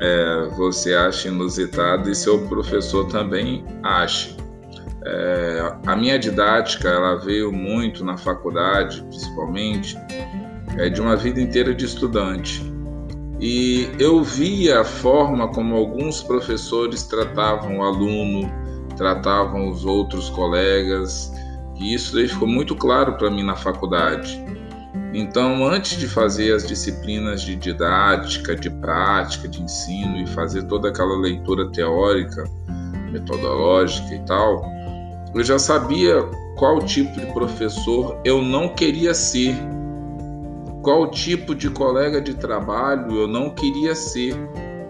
é, 0.00 0.48
você 0.56 0.94
acha 0.94 1.28
inusitado 1.28 2.10
e 2.10 2.14
seu 2.14 2.46
professor 2.46 3.06
também 3.08 3.64
ache. 3.82 4.36
É, 5.06 5.76
a 5.86 5.94
minha 5.94 6.18
didática 6.18 6.88
ela 6.88 7.16
veio 7.16 7.52
muito 7.52 8.04
na 8.04 8.16
faculdade, 8.16 9.02
principalmente, 9.02 9.96
é, 10.78 10.88
de 10.88 11.00
uma 11.00 11.16
vida 11.16 11.40
inteira 11.40 11.74
de 11.74 11.84
estudante. 11.84 12.62
E 13.40 13.90
eu 13.98 14.22
via 14.22 14.80
a 14.80 14.84
forma 14.84 15.48
como 15.48 15.76
alguns 15.76 16.22
professores 16.22 17.02
tratavam 17.02 17.78
o 17.78 17.82
aluno, 17.82 18.50
tratavam 18.96 19.68
os 19.68 19.84
outros 19.84 20.30
colegas, 20.30 21.30
e 21.78 21.92
isso 21.92 22.16
ficou 22.28 22.48
muito 22.48 22.74
claro 22.74 23.14
para 23.14 23.30
mim 23.30 23.42
na 23.42 23.56
faculdade. 23.56 24.42
Então, 25.16 25.64
antes 25.64 25.96
de 25.96 26.08
fazer 26.08 26.52
as 26.52 26.66
disciplinas 26.66 27.40
de 27.42 27.54
didática, 27.54 28.56
de 28.56 28.68
prática, 28.68 29.46
de 29.46 29.62
ensino 29.62 30.16
e 30.16 30.26
fazer 30.26 30.64
toda 30.64 30.88
aquela 30.88 31.16
leitura 31.16 31.70
teórica, 31.70 32.42
metodológica 33.12 34.12
e 34.12 34.18
tal, 34.26 34.66
eu 35.32 35.44
já 35.44 35.56
sabia 35.56 36.20
qual 36.56 36.80
tipo 36.80 37.12
de 37.20 37.26
professor 37.32 38.20
eu 38.24 38.42
não 38.42 38.74
queria 38.74 39.14
ser, 39.14 39.54
qual 40.82 41.08
tipo 41.08 41.54
de 41.54 41.70
colega 41.70 42.20
de 42.20 42.34
trabalho 42.34 43.14
eu 43.14 43.28
não 43.28 43.50
queria 43.50 43.94
ser. 43.94 44.34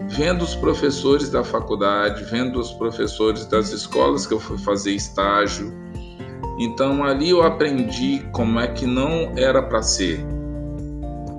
Vendo 0.07 0.43
os 0.43 0.55
professores 0.55 1.29
da 1.29 1.43
faculdade, 1.43 2.23
vendo 2.25 2.59
os 2.59 2.71
professores 2.73 3.45
das 3.45 3.71
escolas 3.71 4.25
que 4.25 4.33
eu 4.33 4.39
fui 4.39 4.57
fazer 4.57 4.91
estágio, 4.91 5.71
então 6.57 7.03
ali 7.03 7.29
eu 7.29 7.43
aprendi 7.43 8.25
como 8.31 8.59
é 8.59 8.67
que 8.67 8.85
não 8.85 9.31
era 9.35 9.61
para 9.61 9.81
ser. 9.81 10.25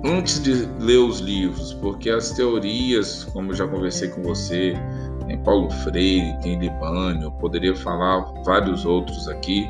Antes 0.05 0.41
de 0.41 0.67
ler 0.79 0.99
os 0.99 1.19
livros, 1.19 1.73
porque 1.73 2.09
as 2.09 2.31
teorias, 2.31 3.23
como 3.25 3.51
eu 3.51 3.55
já 3.55 3.67
conversei 3.67 4.09
com 4.09 4.21
você, 4.21 4.73
tem 5.25 5.37
Paulo 5.39 5.69
Freire, 5.69 6.39
tem 6.41 6.59
Libânio, 6.59 7.23
eu 7.23 7.31
poderia 7.31 7.75
falar 7.75 8.21
vários 8.45 8.85
outros 8.85 9.27
aqui. 9.27 9.67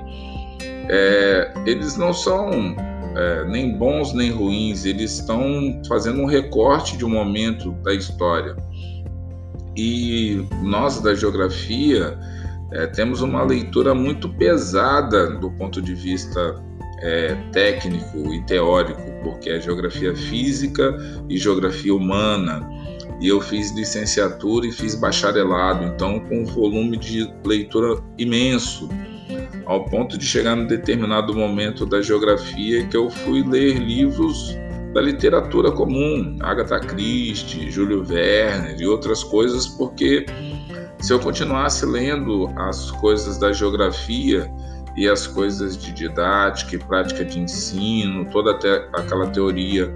É, 0.89 1.53
eles 1.65 1.97
não 1.97 2.13
são 2.13 2.75
é, 3.15 3.45
nem 3.45 3.75
bons 3.77 4.13
nem 4.13 4.29
ruins, 4.29 4.85
eles 4.85 5.13
estão 5.13 5.81
fazendo 5.87 6.21
um 6.21 6.25
recorte 6.25 6.97
de 6.97 7.03
um 7.03 7.09
momento 7.09 7.71
da 7.83 7.93
história. 7.93 8.55
E 9.75 10.45
nós 10.61 10.99
da 11.01 11.15
geografia 11.15 12.17
é, 12.71 12.87
temos 12.87 13.21
uma 13.21 13.43
leitura 13.43 13.93
muito 13.93 14.29
pesada 14.29 15.31
do 15.37 15.49
ponto 15.51 15.81
de 15.81 15.93
vista 15.93 16.61
é, 17.01 17.35
técnico 17.51 18.33
e 18.33 18.41
teórico, 18.43 19.01
porque 19.23 19.49
é 19.49 19.59
geografia 19.59 20.15
física 20.15 20.95
e 21.29 21.37
geografia 21.37 21.93
humana. 21.93 22.67
E 23.19 23.27
eu 23.27 23.41
fiz 23.41 23.71
licenciatura 23.71 24.67
e 24.67 24.71
fiz 24.71 24.95
bacharelado, 24.95 25.85
então 25.85 26.19
com 26.19 26.41
um 26.41 26.45
volume 26.45 26.97
de 26.97 27.31
leitura 27.45 28.01
imenso, 28.17 28.87
ao 29.65 29.85
ponto 29.85 30.17
de 30.17 30.25
chegar 30.25 30.55
num 30.55 30.67
determinado 30.67 31.33
momento 31.33 31.85
da 31.85 32.01
geografia 32.01 32.85
que 32.85 32.95
eu 32.95 33.09
fui 33.09 33.43
ler 33.43 33.77
livros 33.77 34.55
da 34.93 35.01
literatura 35.01 35.71
comum, 35.71 36.37
Agatha 36.41 36.79
Christie, 36.79 37.69
Júlio 37.69 38.03
Verne 38.03 38.81
e 38.81 38.87
outras 38.87 39.23
coisas, 39.23 39.67
porque 39.67 40.25
se 40.99 41.13
eu 41.13 41.19
continuasse 41.19 41.85
lendo 41.85 42.49
as 42.55 42.91
coisas 42.91 43.37
da 43.37 43.51
geografia 43.51 44.51
e 44.95 45.07
as 45.07 45.27
coisas 45.27 45.77
de 45.77 45.91
didática 45.91 46.75
e 46.75 46.79
prática 46.79 47.23
de 47.23 47.39
ensino, 47.39 48.25
toda 48.31 48.51
aquela 48.93 49.27
teoria 49.27 49.93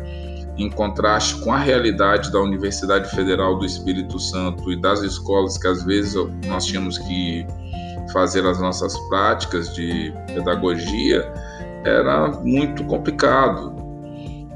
em 0.57 0.69
contraste 0.69 1.41
com 1.41 1.51
a 1.51 1.57
realidade 1.57 2.31
da 2.31 2.39
Universidade 2.39 3.09
Federal 3.15 3.57
do 3.57 3.65
Espírito 3.65 4.19
Santo 4.19 4.71
e 4.71 4.79
das 4.79 5.01
escolas 5.01 5.57
que 5.57 5.67
às 5.67 5.83
vezes 5.83 6.13
nós 6.45 6.65
tínhamos 6.65 6.97
que 6.99 7.45
fazer 8.11 8.45
as 8.45 8.59
nossas 8.59 8.97
práticas 9.09 9.73
de 9.73 10.13
pedagogia, 10.27 11.31
era 11.83 12.29
muito 12.43 12.83
complicado. 12.85 13.75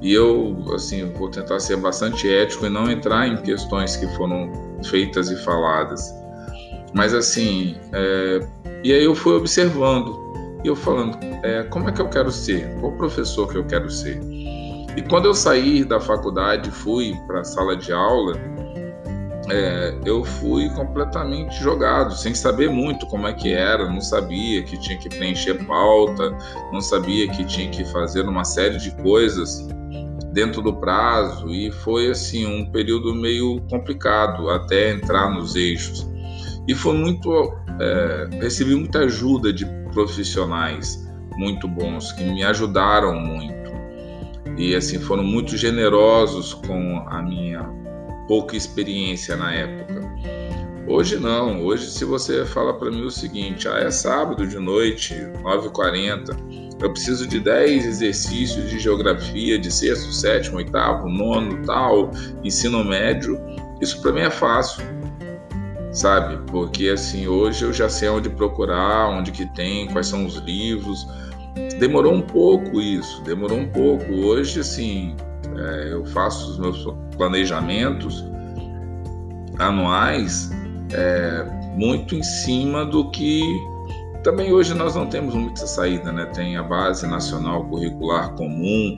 E 0.02 0.14
eu, 0.14 0.56
assim, 0.75 1.12
vou 1.14 1.30
tentar 1.30 1.60
ser 1.60 1.78
bastante 1.78 2.32
ético 2.32 2.66
e 2.66 2.70
não 2.70 2.92
entrar 2.92 3.28
em 3.28 3.38
questões 3.38 3.96
que 3.96 4.08
foram 4.16 4.52
feitas 4.84 5.32
e 5.32 5.36
faladas. 5.44 6.14
Mas, 6.96 7.14
assim, 7.14 7.75
é... 7.92 8.40
e 8.84 8.94
aí 8.94 9.04
eu 9.04 9.14
fui 9.14 9.34
observando 9.34 10.25
e 10.64 10.68
eu 10.68 10.75
falando, 10.75 11.18
é, 11.44 11.64
como 11.64 11.90
é 11.90 11.92
que 11.92 12.02
eu 12.02 12.10
quero 12.10 12.32
ser? 12.32 12.68
Qual 12.80 12.94
professor 12.94 13.48
que 13.48 13.58
eu 13.58 13.66
quero 13.66 13.90
ser? 13.92 14.20
E 14.98 15.02
quando 15.10 15.25
eu 15.25 15.34
saí 15.34 15.84
da 15.84 16.00
faculdade, 16.00 16.72
fui 16.72 17.14
para 17.28 17.42
a 17.42 17.44
sala 17.44 17.75
de 17.75 17.92
aula, 17.92 18.34
é, 19.52 19.94
eu 20.06 20.24
fui 20.24 20.70
completamente 20.70 21.62
jogado, 21.62 22.16
sem 22.16 22.34
saber 22.34 22.70
muito 22.70 23.06
como 23.08 23.28
é 23.28 23.34
que 23.34 23.52
era, 23.54 23.88
não 23.88 24.02
sabia 24.02 24.64
que 24.64 24.78
tinha 24.80 24.98
que 24.98 25.10
preencher 25.10 25.54
pauta, 25.66 26.36
não 26.72 26.82
sabia 26.82 27.28
que 27.28 27.44
tinha 27.44 27.70
que 27.70 27.84
fazer 27.86 28.22
uma 28.22 28.44
série 28.44 28.78
de 28.78 28.90
coisas 29.04 29.68
dentro 30.32 30.62
do 30.62 30.74
prazo 30.74 31.50
e 31.50 31.72
foi 31.72 32.10
assim 32.10 32.46
um 32.46 32.72
período 32.72 33.14
meio 33.14 33.62
complicado 33.70 34.50
até 34.50 34.92
entrar 34.92 35.30
nos 35.30 35.56
eixos 35.56 36.14
e 36.67 36.74
foi 36.74 36.95
muito 36.95 37.53
é, 37.79 38.27
recebi 38.41 38.75
muita 38.75 39.00
ajuda 39.00 39.51
de 39.51 39.65
profissionais 39.93 41.05
muito 41.38 41.67
bons 41.67 42.12
que 42.13 42.24
me 42.24 42.43
ajudaram 42.43 43.15
muito. 43.19 43.74
E 44.57 44.74
assim 44.74 45.00
foram 45.00 45.24
muito 45.24 45.57
generosos 45.57 46.53
com 46.53 47.05
a 47.07 47.22
minha 47.22 47.63
pouca 48.27 48.55
experiência 48.55 49.36
na 49.36 49.53
época. 49.53 50.01
Hoje 50.88 51.17
não. 51.17 51.63
Hoje 51.65 51.89
se 51.89 52.05
você 52.05 52.45
fala 52.45 52.74
para 52.74 52.90
mim 52.90 53.03
o 53.03 53.11
seguinte 53.11 53.68
ah 53.68 53.79
é 53.79 53.92
sábado 53.92 54.48
de 54.48 54.57
noite 54.57 55.13
9h40 55.44 56.66
eu 56.81 56.92
preciso 56.92 57.25
de 57.25 57.40
10 57.40 57.85
exercícios 57.85 58.70
de 58.70 58.79
geografia 58.79 59.57
de 59.57 59.72
sexto, 59.72 60.11
sétimo, 60.11 60.57
oitavo, 60.57 61.07
nono, 61.07 61.66
tal, 61.66 62.11
ensino 62.44 62.83
médio. 62.83 63.40
Isso 63.81 64.01
para 64.01 64.11
mim 64.11 64.22
é 64.22 64.29
fácil, 64.29 64.83
sabe? 65.96 66.38
Porque 66.51 66.90
assim, 66.90 67.25
hoje 67.25 67.64
eu 67.64 67.74
já 67.74 67.90
sei 67.90 68.10
onde 68.10 68.29
procurar, 68.29 69.10
onde 69.10 69.31
que 69.31 69.46
tem, 69.46 69.88
quais 69.88 70.08
são 70.08 70.25
os 70.25 70.36
livros. 70.36 71.08
Demorou 71.79 72.14
um 72.14 72.22
pouco 72.22 72.81
isso, 72.81 73.24
demorou 73.24 73.58
um 73.58 73.70
pouco. 73.70 74.12
Hoje, 74.12 74.60
assim, 74.60 75.16
é, 75.58 75.94
eu 75.94 76.05
faço 76.08 76.51
os 76.51 76.60
meus 76.60 76.86
planejamentos 77.16 78.25
anuais 79.58 80.51
é, 80.94 81.46
muito 81.75 82.14
em 82.14 82.24
cima 82.24 82.86
do 82.86 83.10
que 83.10 83.42
também 84.22 84.51
hoje 84.51 84.74
nós 84.74 84.96
não 84.96 85.05
temos 85.05 85.34
muita 85.34 85.66
saída, 85.68 86.12
né? 86.12 86.25
Tem 86.25 86.58
a 86.58 86.64
base 86.64 87.08
nacional 87.08 87.64
curricular 87.66 88.34
comum, 88.34 88.98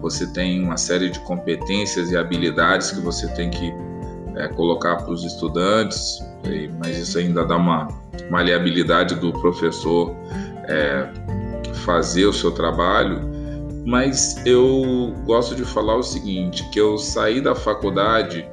você 0.00 0.32
tem 0.32 0.62
uma 0.62 0.76
série 0.76 1.10
de 1.10 1.18
competências 1.20 2.10
e 2.12 2.16
habilidades 2.16 2.92
que 2.92 3.00
você 3.00 3.26
tem 3.34 3.50
que 3.50 3.74
é, 4.40 4.48
colocar 4.48 4.96
para 4.96 5.12
os 5.12 5.24
estudantes, 5.24 6.24
mas 6.78 6.96
isso 6.96 7.18
ainda 7.18 7.44
dá 7.44 7.56
uma 7.56 7.88
maleabilidade 8.30 9.14
do 9.16 9.32
professor 9.32 10.14
é, 10.64 11.08
fazer 11.84 12.26
o 12.26 12.32
seu 12.32 12.52
trabalho. 12.52 13.20
Mas 13.86 14.44
eu 14.46 15.14
gosto 15.24 15.54
de 15.54 15.64
falar 15.64 15.96
o 15.96 16.02
seguinte, 16.02 16.68
que 16.70 16.80
eu 16.80 16.98
saí 16.98 17.40
da 17.40 17.54
faculdade 17.54 18.48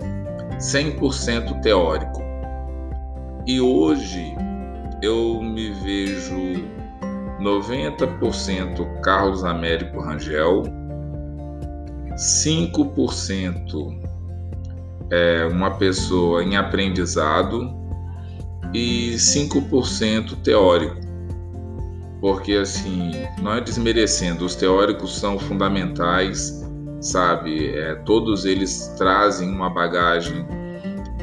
100% 0.58 1.62
teórico. 1.62 2.22
E 3.46 3.62
hoje 3.62 4.36
eu 5.02 5.42
me 5.42 5.72
vejo 5.72 6.36
90% 7.40 9.02
Carlos 9.02 9.44
Américo 9.44 10.02
Rangel, 10.02 10.64
5% 12.16 14.07
é 15.10 15.46
uma 15.46 15.72
pessoa 15.72 16.44
em 16.44 16.56
aprendizado 16.56 17.76
e 18.74 19.16
5% 19.16 20.42
teórico. 20.42 20.98
Porque 22.20 22.54
assim, 22.54 23.12
não 23.42 23.54
é 23.54 23.62
desmerecendo, 23.62 24.46
os 24.46 24.56
teóricos 24.56 25.18
são 25.18 25.38
fundamentais, 25.38 26.66
sabe? 27.00 27.70
É, 27.76 27.96
todos 28.06 28.44
eles 28.44 28.94
trazem 28.98 29.50
uma 29.50 29.70
bagagem 29.70 30.46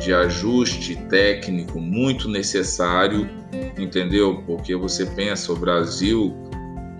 de 0.00 0.14
ajuste 0.14 0.96
técnico 1.08 1.80
muito 1.80 2.28
necessário 2.28 3.28
entendeu? 3.78 4.42
Porque 4.46 4.74
você 4.74 5.06
pensa 5.06 5.52
o 5.52 5.56
Brasil, 5.56 6.34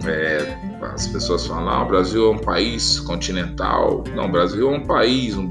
é, 0.07 0.57
as 0.83 1.07
pessoas 1.07 1.47
falam, 1.47 1.69
ah, 1.69 1.83
o 1.83 1.89
Brasil 1.89 2.27
é 2.27 2.31
um 2.37 2.39
país 2.39 3.01
continental. 3.01 4.05
Não, 4.15 4.27
o 4.27 4.29
Brasil 4.31 4.73
é 4.73 4.77
um 4.77 4.85
país, 4.85 5.37
um, 5.37 5.49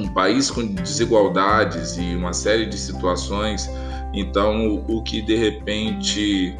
um 0.00 0.08
país 0.08 0.50
com 0.50 0.66
desigualdades 0.66 1.96
e 1.96 2.14
uma 2.16 2.32
série 2.32 2.66
de 2.66 2.76
situações. 2.78 3.70
Então, 4.12 4.84
o, 4.88 5.02
que 5.02 5.22
de 5.22 5.36
repente 5.36 6.56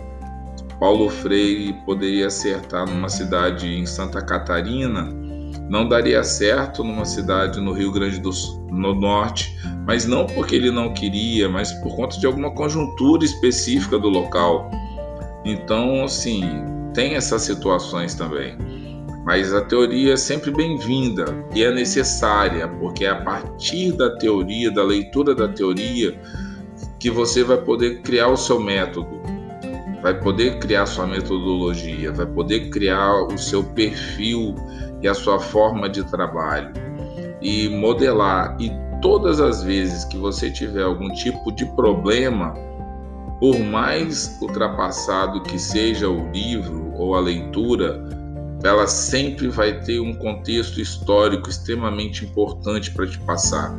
Paulo 0.79 1.09
Freire 1.09 1.73
poderia 1.85 2.29
acertar 2.29 2.89
numa 2.89 3.09
cidade 3.09 3.67
em 3.67 3.85
Santa 3.85 4.23
Catarina, 4.23 5.09
não 5.69 5.89
daria 5.89 6.23
certo 6.23 6.85
numa 6.85 7.05
cidade 7.05 7.61
no 7.61 7.73
Rio 7.73 7.93
Grande 7.93 8.19
do 8.19 8.31
no 8.71 8.95
norte, 8.95 9.57
mas 9.85 10.07
não 10.07 10.27
porque 10.27 10.55
ele 10.55 10.71
não 10.71 10.95
queria, 10.95 11.49
mas 11.49 11.73
por 11.73 11.97
conta 11.97 12.19
de 12.19 12.27
alguma 12.27 12.55
conjuntura 12.55 13.25
específica 13.25 13.99
do 13.99 14.09
local. 14.09 14.71
Então, 15.45 16.05
assim, 16.05 16.43
tem 16.95 17.15
essas 17.15 17.43
situações 17.43 18.15
também. 18.15 18.57
Mas 19.25 19.53
a 19.53 19.61
teoria 19.61 20.15
é 20.15 20.17
sempre 20.17 20.51
bem-vinda 20.51 21.25
e 21.55 21.63
é 21.63 21.71
necessária, 21.71 22.67
porque 22.67 23.05
é 23.05 23.11
a 23.11 23.23
partir 23.23 23.93
da 23.93 24.17
teoria, 24.17 24.71
da 24.71 24.83
leitura 24.83 25.35
da 25.35 25.47
teoria, 25.47 26.19
que 26.99 27.11
você 27.11 27.45
vai 27.45 27.59
poder 27.59 28.01
criar 28.01 28.29
o 28.29 28.37
seu 28.37 28.59
método, 28.59 29.21
vai 30.03 30.19
poder 30.19 30.59
criar 30.59 30.87
sua 30.87 31.07
metodologia, 31.07 32.13
vai 32.13 32.27
poder 32.27 32.71
criar 32.71 33.25
o 33.25 33.37
seu 33.37 33.63
perfil 33.63 34.55
e 35.03 35.09
a 35.09 35.15
sua 35.15 35.39
forma 35.39 35.89
de 35.89 36.03
trabalho 36.05 36.73
e 37.43 37.69
modelar. 37.69 38.57
E 38.59 38.71
todas 39.03 39.41
as 39.41 39.63
vezes 39.63 40.05
que 40.07 40.17
você 40.17 40.51
tiver 40.51 40.83
algum 40.83 41.09
tipo 41.11 41.53
de 41.53 41.67
problema, 41.75 42.55
por 43.39 43.59
mais 43.59 44.39
ultrapassado 44.41 45.43
que 45.43 45.59
seja 45.59 46.09
o 46.09 46.31
livro 46.31 46.93
ou 46.95 47.15
a 47.15 47.21
leitura, 47.21 48.20
ela 48.63 48.87
sempre 48.87 49.49
vai 49.49 49.81
ter 49.81 50.01
um 50.01 50.15
contexto 50.15 50.81
histórico 50.81 51.49
extremamente 51.49 52.25
importante 52.25 52.91
para 52.91 53.07
te 53.07 53.19
passar. 53.21 53.79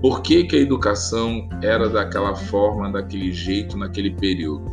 Por 0.00 0.20
que, 0.22 0.44
que 0.44 0.56
a 0.56 0.58
educação 0.58 1.48
era 1.62 1.88
daquela 1.88 2.34
forma, 2.34 2.90
daquele 2.90 3.32
jeito, 3.32 3.76
naquele 3.76 4.10
período? 4.10 4.64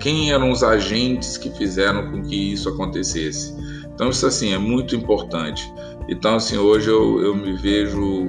Quem 0.00 0.32
eram 0.32 0.50
os 0.50 0.64
agentes 0.64 1.36
que 1.36 1.48
fizeram 1.50 2.10
com 2.10 2.22
que 2.22 2.52
isso 2.52 2.68
acontecesse? 2.68 3.54
Então, 3.94 4.10
isso 4.10 4.26
assim 4.26 4.52
é 4.52 4.58
muito 4.58 4.96
importante. 4.96 5.72
Então, 6.08 6.34
assim, 6.34 6.56
hoje 6.56 6.90
eu, 6.90 7.20
eu 7.20 7.36
me 7.36 7.52
vejo 7.52 8.28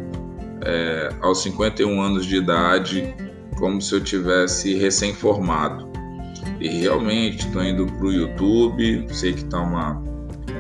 é, 0.63 1.09
aos 1.19 1.41
51 1.41 1.99
anos 1.99 2.27
de 2.27 2.37
idade 2.37 3.15
como 3.57 3.81
se 3.81 3.95
eu 3.95 4.03
tivesse 4.03 4.75
recém-formado. 4.75 5.92
E 6.63 6.69
realmente 6.69 7.45
estou 7.45 7.61
indo 7.61 7.85
para 7.85 8.05
o 8.05 8.11
YouTube, 8.11 9.05
sei 9.11 9.33
que 9.33 9.43
está 9.43 9.59
uma, 9.59 10.01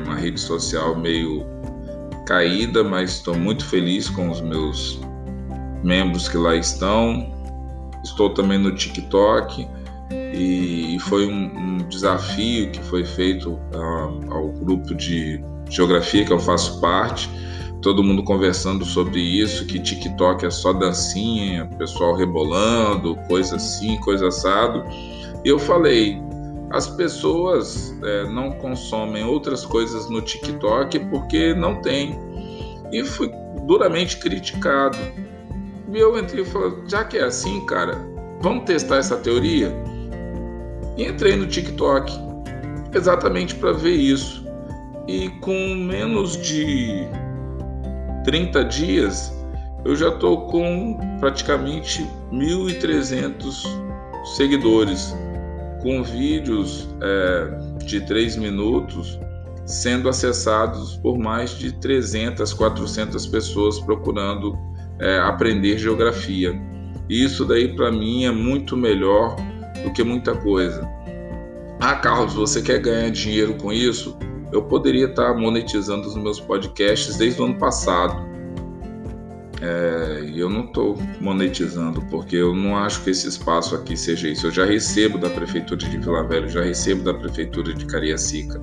uma 0.05 0.15
rede 0.15 0.37
social 0.37 0.97
meio 0.97 1.45
caída, 2.27 2.83
mas 2.83 3.11
estou 3.11 3.37
muito 3.37 3.65
feliz 3.65 4.09
com 4.09 4.29
os 4.29 4.41
meus 4.41 4.99
membros 5.81 6.27
que 6.27 6.37
lá 6.37 6.57
estão. 6.57 7.31
Estou 8.03 8.31
também 8.31 8.57
no 8.57 8.75
TikTok 8.75 9.65
e 10.11 10.97
foi 10.99 11.25
um, 11.25 11.57
um 11.57 11.77
desafio 11.87 12.69
que 12.71 12.83
foi 12.83 13.05
feito 13.05 13.51
uh, 13.51 14.33
ao 14.33 14.49
grupo 14.49 14.93
de 14.93 15.41
geografia 15.69 16.25
que 16.25 16.33
eu 16.33 16.39
faço 16.39 16.81
parte. 16.81 17.29
Todo 17.81 18.03
mundo 18.03 18.23
conversando 18.23 18.83
sobre 18.83 19.21
isso, 19.21 19.65
que 19.65 19.79
TikTok 19.79 20.45
é 20.45 20.49
só 20.49 20.73
dancinha, 20.73 21.65
pessoal 21.77 22.13
rebolando, 22.15 23.15
coisa 23.29 23.55
assim, 23.55 23.97
coisa 24.01 24.27
assado. 24.27 24.83
Eu 25.45 25.59
falei, 25.59 26.21
as 26.71 26.87
pessoas 26.87 27.95
é, 28.03 28.23
não 28.29 28.51
consomem 28.53 29.23
outras 29.23 29.65
coisas 29.65 30.09
no 30.09 30.21
TikTok 30.21 30.99
porque 31.11 31.53
não 31.53 31.81
tem. 31.81 32.17
E 32.91 33.03
fui 33.03 33.31
duramente 33.67 34.17
criticado. 34.17 34.97
E 35.91 35.99
eu 35.99 36.17
entrei 36.17 36.43
e 36.43 36.45
falei, 36.45 36.73
já 36.87 37.03
que 37.03 37.17
é 37.17 37.25
assim, 37.25 37.65
cara, 37.65 37.97
vamos 38.41 38.65
testar 38.65 38.97
essa 38.97 39.17
teoria? 39.17 39.71
E 40.97 41.05
entrei 41.05 41.35
no 41.35 41.47
TikTok 41.47 42.11
exatamente 42.93 43.55
para 43.55 43.71
ver 43.71 43.95
isso. 43.95 44.43
E 45.07 45.29
com 45.41 45.75
menos 45.75 46.37
de 46.37 47.07
30 48.23 48.63
dias, 48.65 49.33
eu 49.83 49.95
já 49.95 50.09
estou 50.09 50.47
com 50.47 50.97
praticamente 51.19 52.07
1.300 52.31 53.65
seguidores, 54.35 55.13
com 55.83 56.01
vídeos 56.01 56.89
é, 57.01 57.85
de 57.85 58.01
3 58.01 58.37
minutos 58.37 59.19
sendo 59.65 60.09
acessados 60.09 60.97
por 60.97 61.17
mais 61.17 61.51
de 61.51 61.71
300, 61.73 62.53
400 62.53 63.27
pessoas 63.27 63.79
procurando 63.79 64.57
é, 64.99 65.19
aprender 65.19 65.77
geografia. 65.77 66.59
E 67.09 67.23
isso 67.23 67.45
daí 67.45 67.75
para 67.75 67.91
mim 67.91 68.25
é 68.25 68.31
muito 68.31 68.75
melhor 68.75 69.35
do 69.83 69.91
que 69.91 70.03
muita 70.03 70.35
coisa. 70.35 70.87
Ah, 71.79 71.95
Carlos, 71.95 72.33
você 72.33 72.61
quer 72.61 72.79
ganhar 72.79 73.09
dinheiro 73.09 73.55
com 73.55 73.71
isso? 73.71 74.17
Eu 74.51 74.63
poderia 74.63 75.07
estar 75.07 75.33
monetizando 75.33 76.07
os 76.07 76.15
meus 76.15 76.39
podcasts 76.39 77.17
desde 77.17 77.41
o 77.41 77.45
ano 77.45 77.57
passado. 77.57 78.32
É, 79.65 80.29
eu 80.35 80.49
não 80.49 80.65
estou 80.65 80.97
monetizando 81.21 82.01
porque 82.11 82.35
eu 82.35 82.53
não 82.53 82.75
acho 82.75 83.01
que 83.01 83.11
esse 83.11 83.29
espaço 83.29 83.73
aqui 83.73 83.95
seja 83.95 84.27
isso. 84.27 84.47
Eu 84.47 84.51
já 84.51 84.65
recebo 84.65 85.17
da 85.17 85.29
prefeitura 85.29 85.77
de 85.77 85.97
Vila 85.97 86.27
Velha, 86.27 86.49
já 86.49 86.63
recebo 86.63 87.01
da 87.01 87.13
prefeitura 87.13 87.73
de 87.73 87.85
Cariacica. 87.85 88.61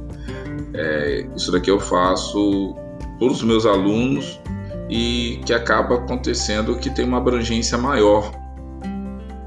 É, 0.75 1.27
isso 1.35 1.51
daqui 1.51 1.71
eu 1.71 1.81
faço 1.81 2.77
por 3.19 3.31
os 3.31 3.43
meus 3.43 3.65
alunos 3.65 4.39
e 4.91 5.41
que 5.47 5.55
acaba 5.55 5.95
acontecendo 5.95 6.77
que 6.77 6.91
tem 6.91 7.07
uma 7.07 7.17
abrangência 7.17 7.79
maior 7.79 8.31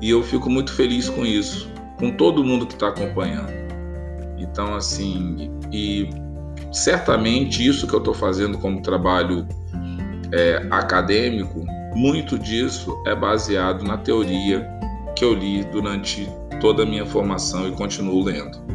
e 0.02 0.10
eu 0.10 0.24
fico 0.24 0.50
muito 0.50 0.74
feliz 0.74 1.08
com 1.08 1.24
isso, 1.24 1.72
com 2.00 2.10
todo 2.12 2.44
mundo 2.44 2.66
que 2.66 2.74
está 2.74 2.88
acompanhando. 2.88 3.54
Então, 4.40 4.74
assim, 4.74 5.52
e 5.72 6.10
certamente 6.72 7.66
isso 7.66 7.88
que 7.88 7.94
eu 7.94 8.00
estou 8.00 8.14
fazendo 8.14 8.58
como 8.58 8.82
trabalho 8.82 9.48
é, 10.34 10.66
acadêmico, 10.72 11.64
muito 11.96 12.38
disso 12.40 13.02
é 13.06 13.16
baseado 13.16 13.84
na 13.84 13.98
teoria 13.98 14.68
que 15.16 15.24
eu 15.24 15.34
li 15.34 15.64
durante 15.66 16.28
toda 16.60 16.84
a 16.84 16.86
minha 16.86 17.06
formação 17.06 17.68
e 17.68 17.72
continuo 17.72 18.24
lendo. 18.24 18.74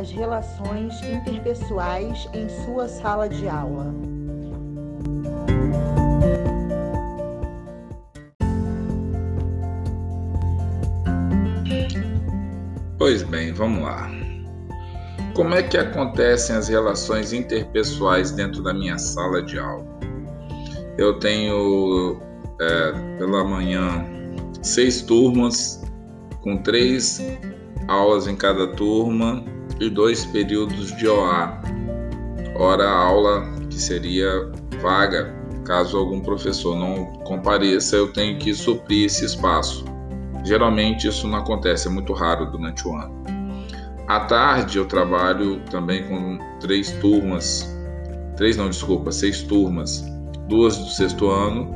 as 0.00 0.10
relações 0.12 0.94
interpessoais 1.02 2.26
em 2.32 2.48
sua 2.64 2.88
sala 2.88 3.28
de 3.28 3.46
aula. 3.46 4.19
Pois 13.00 13.22
bem, 13.22 13.50
vamos 13.50 13.82
lá. 13.82 14.10
Como 15.34 15.54
é 15.54 15.62
que 15.62 15.78
acontecem 15.78 16.54
as 16.54 16.68
relações 16.68 17.32
interpessoais 17.32 18.30
dentro 18.30 18.62
da 18.62 18.74
minha 18.74 18.98
sala 18.98 19.42
de 19.42 19.58
aula? 19.58 19.86
Eu 20.98 21.18
tenho 21.18 22.20
é, 22.60 22.92
pela 23.16 23.42
manhã 23.42 24.04
seis 24.60 25.00
turmas 25.00 25.82
com 26.42 26.58
três 26.58 27.22
aulas 27.88 28.26
em 28.26 28.36
cada 28.36 28.66
turma 28.66 29.42
e 29.80 29.88
dois 29.88 30.26
períodos 30.26 30.94
de 30.98 31.08
OA, 31.08 31.58
hora 32.54 32.86
aula 32.86 33.50
que 33.70 33.80
seria 33.80 34.52
vaga, 34.82 35.34
caso 35.64 35.96
algum 35.96 36.20
professor 36.20 36.76
não 36.76 37.06
compareça, 37.24 37.96
eu 37.96 38.12
tenho 38.12 38.38
que 38.38 38.52
suprir 38.52 39.06
esse 39.06 39.24
espaço. 39.24 39.89
Geralmente 40.44 41.06
isso 41.06 41.28
não 41.28 41.38
acontece, 41.38 41.88
é 41.88 41.90
muito 41.90 42.12
raro 42.12 42.46
durante 42.50 42.86
o 42.86 42.94
ano. 42.94 43.24
À 44.08 44.20
tarde 44.20 44.78
eu 44.78 44.86
trabalho 44.86 45.60
também 45.70 46.02
com 46.08 46.38
três 46.58 46.90
turmas, 46.92 47.76
três 48.36 48.56
não, 48.56 48.68
desculpa, 48.68 49.12
seis 49.12 49.42
turmas, 49.42 50.04
duas 50.48 50.76
do 50.76 50.88
sexto 50.88 51.28
ano, 51.28 51.70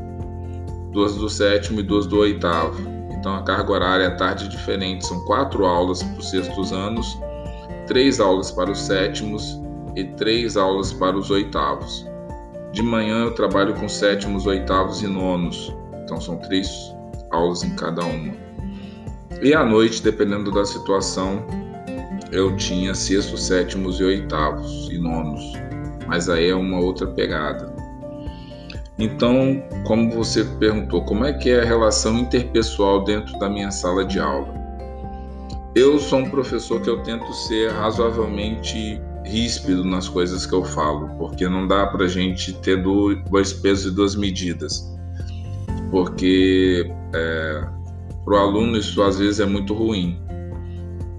duas 0.92 1.14
do 1.14 1.28
sétimo 1.28 1.80
e 1.80 1.82
duas 1.82 2.06
do 2.06 2.18
oitavo. 2.18 2.80
Então 3.12 3.34
a 3.34 3.42
carga 3.42 3.72
horária 3.72 4.08
à 4.08 4.10
tarde 4.10 4.46
é 4.46 4.48
diferente, 4.48 5.06
são 5.06 5.24
quatro 5.24 5.64
aulas 5.64 6.02
para 6.02 6.18
os 6.18 6.30
sextos 6.30 6.72
anos 6.72 7.18
três 7.86 8.20
aulas 8.20 8.50
para 8.50 8.70
os 8.70 8.80
sétimos 8.80 9.60
e 9.96 10.04
três 10.04 10.56
aulas 10.56 10.92
para 10.92 11.16
os 11.16 11.30
oitavos. 11.30 12.06
De 12.72 12.82
manhã 12.82 13.24
eu 13.24 13.34
trabalho 13.34 13.74
com 13.74 13.88
sétimos, 13.88 14.46
oitavos 14.46 15.02
e 15.02 15.06
nonos, 15.06 15.74
então 16.02 16.20
são 16.20 16.36
três 16.38 16.68
aulas 17.30 17.62
em 17.62 17.74
cada 17.76 18.04
uma. 18.04 18.43
E 19.42 19.54
à 19.54 19.64
noite, 19.64 20.02
dependendo 20.02 20.50
da 20.50 20.64
situação, 20.64 21.44
eu 22.32 22.56
tinha 22.56 22.94
sextos, 22.94 23.46
sétimos 23.46 24.00
e 24.00 24.04
oitavos 24.04 24.88
e 24.90 24.98
nonos, 24.98 25.52
mas 26.06 26.28
aí 26.28 26.48
é 26.48 26.54
uma 26.54 26.80
outra 26.80 27.06
pegada. 27.06 27.74
Então, 28.98 29.62
como 29.84 30.10
você 30.10 30.44
perguntou, 30.44 31.04
como 31.04 31.24
é 31.24 31.32
que 31.32 31.50
é 31.50 31.60
a 31.60 31.64
relação 31.64 32.18
interpessoal 32.18 33.04
dentro 33.04 33.36
da 33.38 33.50
minha 33.50 33.70
sala 33.70 34.04
de 34.04 34.20
aula? 34.20 34.54
Eu 35.74 35.98
sou 35.98 36.20
um 36.20 36.30
professor 36.30 36.80
que 36.80 36.88
eu 36.88 37.02
tento 37.02 37.32
ser 37.32 37.72
razoavelmente 37.72 39.00
ríspido 39.24 39.84
nas 39.84 40.08
coisas 40.08 40.46
que 40.46 40.52
eu 40.52 40.64
falo, 40.64 41.08
porque 41.18 41.48
não 41.48 41.66
dá 41.66 41.86
para 41.86 42.06
gente 42.06 42.52
ter 42.60 42.80
dois 42.82 43.52
pesos 43.54 43.92
e 43.92 43.94
duas 43.94 44.14
medidas, 44.14 44.88
porque 45.90 46.88
é, 47.12 47.64
para 48.24 48.34
o 48.34 48.38
aluno 48.38 48.76
isso 48.76 49.02
às 49.02 49.18
vezes 49.18 49.40
é 49.40 49.46
muito 49.46 49.74
ruim. 49.74 50.18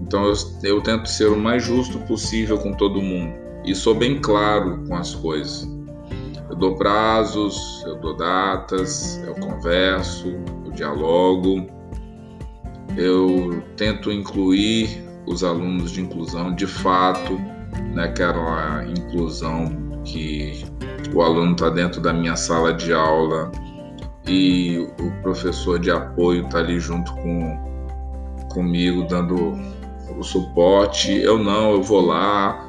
Então 0.00 0.24
eu, 0.24 0.34
eu 0.62 0.80
tento 0.80 1.08
ser 1.08 1.28
o 1.28 1.36
mais 1.36 1.64
justo 1.64 1.98
possível 2.00 2.58
com 2.58 2.72
todo 2.72 3.00
mundo 3.00 3.34
e 3.64 3.74
sou 3.74 3.94
bem 3.94 4.20
claro 4.20 4.84
com 4.86 4.94
as 4.94 5.14
coisas. 5.14 5.68
Eu 6.48 6.56
dou 6.56 6.76
prazos, 6.76 7.82
eu 7.86 7.96
dou 7.96 8.16
datas, 8.16 9.20
eu 9.26 9.34
converso, 9.34 10.28
eu 10.64 10.70
dialogo 10.72 11.66
eu 12.96 13.62
tento 13.76 14.10
incluir 14.10 15.04
os 15.26 15.44
alunos 15.44 15.90
de 15.90 16.00
inclusão 16.00 16.54
de 16.54 16.66
fato, 16.66 17.38
naquela 17.92 18.82
né, 18.82 18.92
inclusão 18.96 20.00
que 20.04 20.64
o 21.14 21.20
aluno 21.20 21.52
está 21.52 21.68
dentro 21.68 22.00
da 22.00 22.12
minha 22.12 22.36
sala 22.36 22.72
de 22.72 22.92
aula 22.92 23.50
e 24.28 24.78
o 25.00 25.22
professor 25.22 25.78
de 25.78 25.90
apoio 25.90 26.44
está 26.44 26.58
ali 26.58 26.80
junto 26.80 27.14
com 27.14 27.66
comigo 28.48 29.04
dando 29.04 29.58
o 30.16 30.22
suporte. 30.22 31.12
Eu 31.12 31.38
não, 31.38 31.72
eu 31.72 31.82
vou 31.82 32.00
lá, 32.00 32.68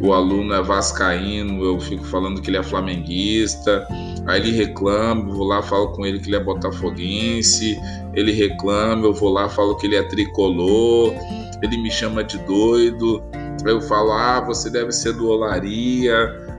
o 0.00 0.12
aluno 0.12 0.54
é 0.54 0.62
vascaíno, 0.62 1.64
eu 1.64 1.80
fico 1.80 2.04
falando 2.04 2.40
que 2.40 2.50
ele 2.50 2.56
é 2.56 2.62
flamenguista, 2.62 3.86
aí 4.26 4.40
ele 4.40 4.52
reclama, 4.52 5.32
vou 5.32 5.46
lá, 5.46 5.62
falo 5.62 5.92
com 5.92 6.04
ele 6.04 6.18
que 6.18 6.28
ele 6.28 6.36
é 6.36 6.42
botafoguense, 6.42 7.78
ele 8.14 8.32
reclama, 8.32 9.06
eu 9.06 9.14
vou 9.14 9.30
lá, 9.30 9.48
falo 9.48 9.76
que 9.76 9.86
ele 9.86 9.96
é 9.96 10.02
tricolor, 10.02 11.14
ele 11.62 11.76
me 11.78 11.90
chama 11.90 12.22
de 12.22 12.38
doido, 12.38 13.22
eu 13.64 13.80
falo, 13.80 14.12
ah, 14.12 14.40
você 14.40 14.70
deve 14.70 14.92
ser 14.92 15.12
do 15.14 15.28
Olaria, 15.28 16.16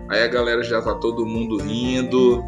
aí 0.10 0.24
a 0.24 0.28
galera 0.28 0.64
já 0.64 0.82
tá 0.82 0.94
todo 0.96 1.26
mundo 1.26 1.58
rindo, 1.58 2.44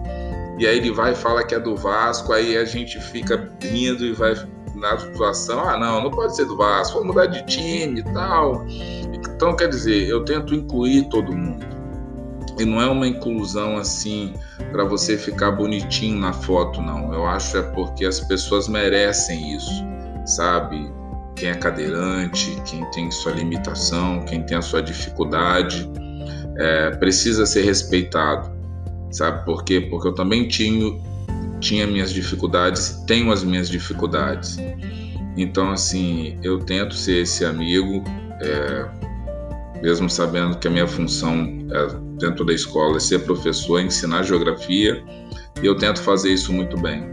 e 0.61 0.67
aí 0.67 0.77
ele 0.77 0.91
vai 0.91 1.13
e 1.13 1.15
fala 1.15 1.43
que 1.43 1.55
é 1.55 1.59
do 1.59 1.75
Vasco, 1.75 2.31
aí 2.31 2.55
a 2.55 2.63
gente 2.63 2.99
fica 2.99 3.49
rindo 3.63 4.05
e 4.05 4.13
vai 4.13 4.35
na 4.75 4.95
situação, 4.95 5.59
ah 5.67 5.75
não, 5.75 6.03
não 6.03 6.11
pode 6.11 6.35
ser 6.35 6.45
do 6.45 6.55
Vasco, 6.55 6.99
vou 6.99 7.07
mudar 7.07 7.25
de 7.25 7.43
time 7.47 8.01
e 8.01 8.03
tal. 8.13 8.63
Então, 9.11 9.55
quer 9.55 9.69
dizer, 9.69 10.07
eu 10.07 10.23
tento 10.23 10.53
incluir 10.53 11.09
todo 11.09 11.35
mundo. 11.35 11.65
E 12.59 12.63
não 12.63 12.79
é 12.79 12.87
uma 12.87 13.07
inclusão 13.07 13.75
assim 13.75 14.35
para 14.71 14.83
você 14.83 15.17
ficar 15.17 15.49
bonitinho 15.49 16.19
na 16.19 16.31
foto, 16.31 16.79
não. 16.79 17.11
Eu 17.11 17.25
acho 17.25 17.57
é 17.57 17.63
porque 17.63 18.05
as 18.05 18.19
pessoas 18.19 18.67
merecem 18.67 19.55
isso, 19.55 19.83
sabe? 20.27 20.93
Quem 21.35 21.49
é 21.49 21.55
cadeirante, 21.55 22.61
quem 22.65 22.85
tem 22.91 23.09
sua 23.09 23.31
limitação, 23.31 24.23
quem 24.25 24.43
tem 24.43 24.59
a 24.59 24.61
sua 24.61 24.83
dificuldade, 24.83 25.89
é, 26.59 26.91
precisa 26.91 27.47
ser 27.47 27.63
respeitado, 27.63 28.60
sabe 29.11 29.45
por 29.45 29.63
quê? 29.63 29.81
Porque 29.81 30.07
eu 30.07 30.13
também 30.13 30.47
tinha, 30.47 30.99
tinha 31.59 31.85
minhas 31.87 32.11
dificuldades, 32.11 33.03
tenho 33.07 33.31
as 33.31 33.43
minhas 33.43 33.69
dificuldades. 33.69 34.57
Então, 35.37 35.71
assim, 35.71 36.37
eu 36.43 36.59
tento 36.59 36.93
ser 36.93 37.21
esse 37.21 37.45
amigo, 37.45 38.03
é, 38.41 39.81
mesmo 39.81 40.09
sabendo 40.09 40.57
que 40.57 40.67
a 40.67 40.71
minha 40.71 40.87
função 40.87 41.65
é, 41.71 41.87
dentro 42.19 42.45
da 42.45 42.53
escola 42.53 42.97
é 42.97 42.99
ser 42.99 43.19
professor, 43.19 43.79
ensinar 43.79 44.23
geografia, 44.23 45.03
e 45.61 45.65
eu 45.65 45.75
tento 45.75 46.01
fazer 46.01 46.33
isso 46.33 46.51
muito 46.51 46.77
bem. 46.77 47.09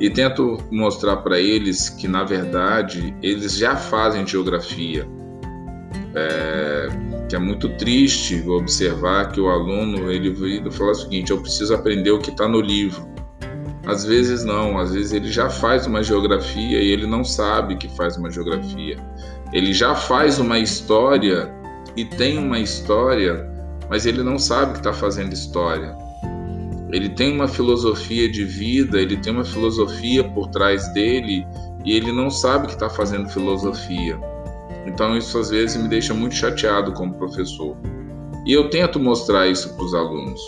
E 0.00 0.08
tento 0.08 0.58
mostrar 0.70 1.16
para 1.18 1.40
eles 1.40 1.88
que, 1.88 2.06
na 2.06 2.22
verdade, 2.22 3.14
eles 3.20 3.56
já 3.56 3.76
fazem 3.76 4.26
geografia. 4.26 5.06
É, 6.14 6.88
que 7.28 7.36
é 7.36 7.38
muito 7.38 7.68
triste 7.76 8.42
observar 8.48 9.30
que 9.30 9.40
o 9.40 9.48
aluno 9.48 10.10
ele 10.10 10.34
fala 10.70 10.92
o 10.92 10.94
seguinte: 10.94 11.30
eu 11.30 11.40
preciso 11.40 11.74
aprender 11.74 12.10
o 12.10 12.18
que 12.18 12.30
está 12.30 12.48
no 12.48 12.60
livro. 12.60 13.06
Às 13.86 14.04
vezes 14.04 14.44
não, 14.44 14.78
às 14.78 14.92
vezes 14.92 15.12
ele 15.12 15.30
já 15.30 15.48
faz 15.48 15.86
uma 15.86 16.02
geografia 16.02 16.82
e 16.82 16.90
ele 16.90 17.06
não 17.06 17.24
sabe 17.24 17.76
que 17.76 17.88
faz 17.96 18.16
uma 18.16 18.30
geografia. 18.30 18.98
Ele 19.52 19.72
já 19.72 19.94
faz 19.94 20.38
uma 20.38 20.58
história 20.58 21.50
e 21.96 22.04
tem 22.04 22.38
uma 22.38 22.58
história, 22.58 23.50
mas 23.88 24.04
ele 24.04 24.22
não 24.22 24.38
sabe 24.38 24.72
que 24.72 24.78
está 24.78 24.92
fazendo 24.92 25.32
história. 25.32 25.96
Ele 26.90 27.08
tem 27.08 27.34
uma 27.34 27.48
filosofia 27.48 28.30
de 28.30 28.44
vida, 28.44 29.00
ele 29.00 29.16
tem 29.16 29.32
uma 29.32 29.44
filosofia 29.44 30.24
por 30.24 30.48
trás 30.48 30.86
dele 30.92 31.46
e 31.84 31.92
ele 31.92 32.12
não 32.12 32.30
sabe 32.30 32.66
que 32.66 32.74
está 32.74 32.88
fazendo 32.90 33.28
filosofia. 33.28 34.18
Então 34.86 35.16
isso 35.16 35.38
às 35.38 35.50
vezes 35.50 35.76
me 35.80 35.88
deixa 35.88 36.14
muito 36.14 36.34
chateado 36.34 36.92
como 36.92 37.14
professor. 37.14 37.76
E 38.46 38.52
eu 38.52 38.70
tento 38.70 38.98
mostrar 38.98 39.46
isso 39.46 39.74
para 39.74 39.84
os 39.84 39.94
alunos. 39.94 40.40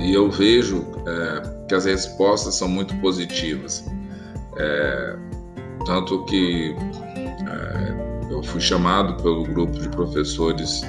E 0.00 0.12
eu 0.12 0.30
vejo 0.30 0.84
é, 1.06 1.66
que 1.66 1.74
as 1.74 1.84
respostas 1.84 2.54
são 2.54 2.68
muito 2.68 2.94
positivas. 2.96 3.84
É, 4.58 5.16
tanto 5.86 6.24
que 6.24 6.76
é, 7.48 8.32
eu 8.32 8.42
fui 8.42 8.60
chamado 8.60 9.22
pelo 9.22 9.44
grupo 9.44 9.78
de 9.78 9.88
professores 9.88 10.82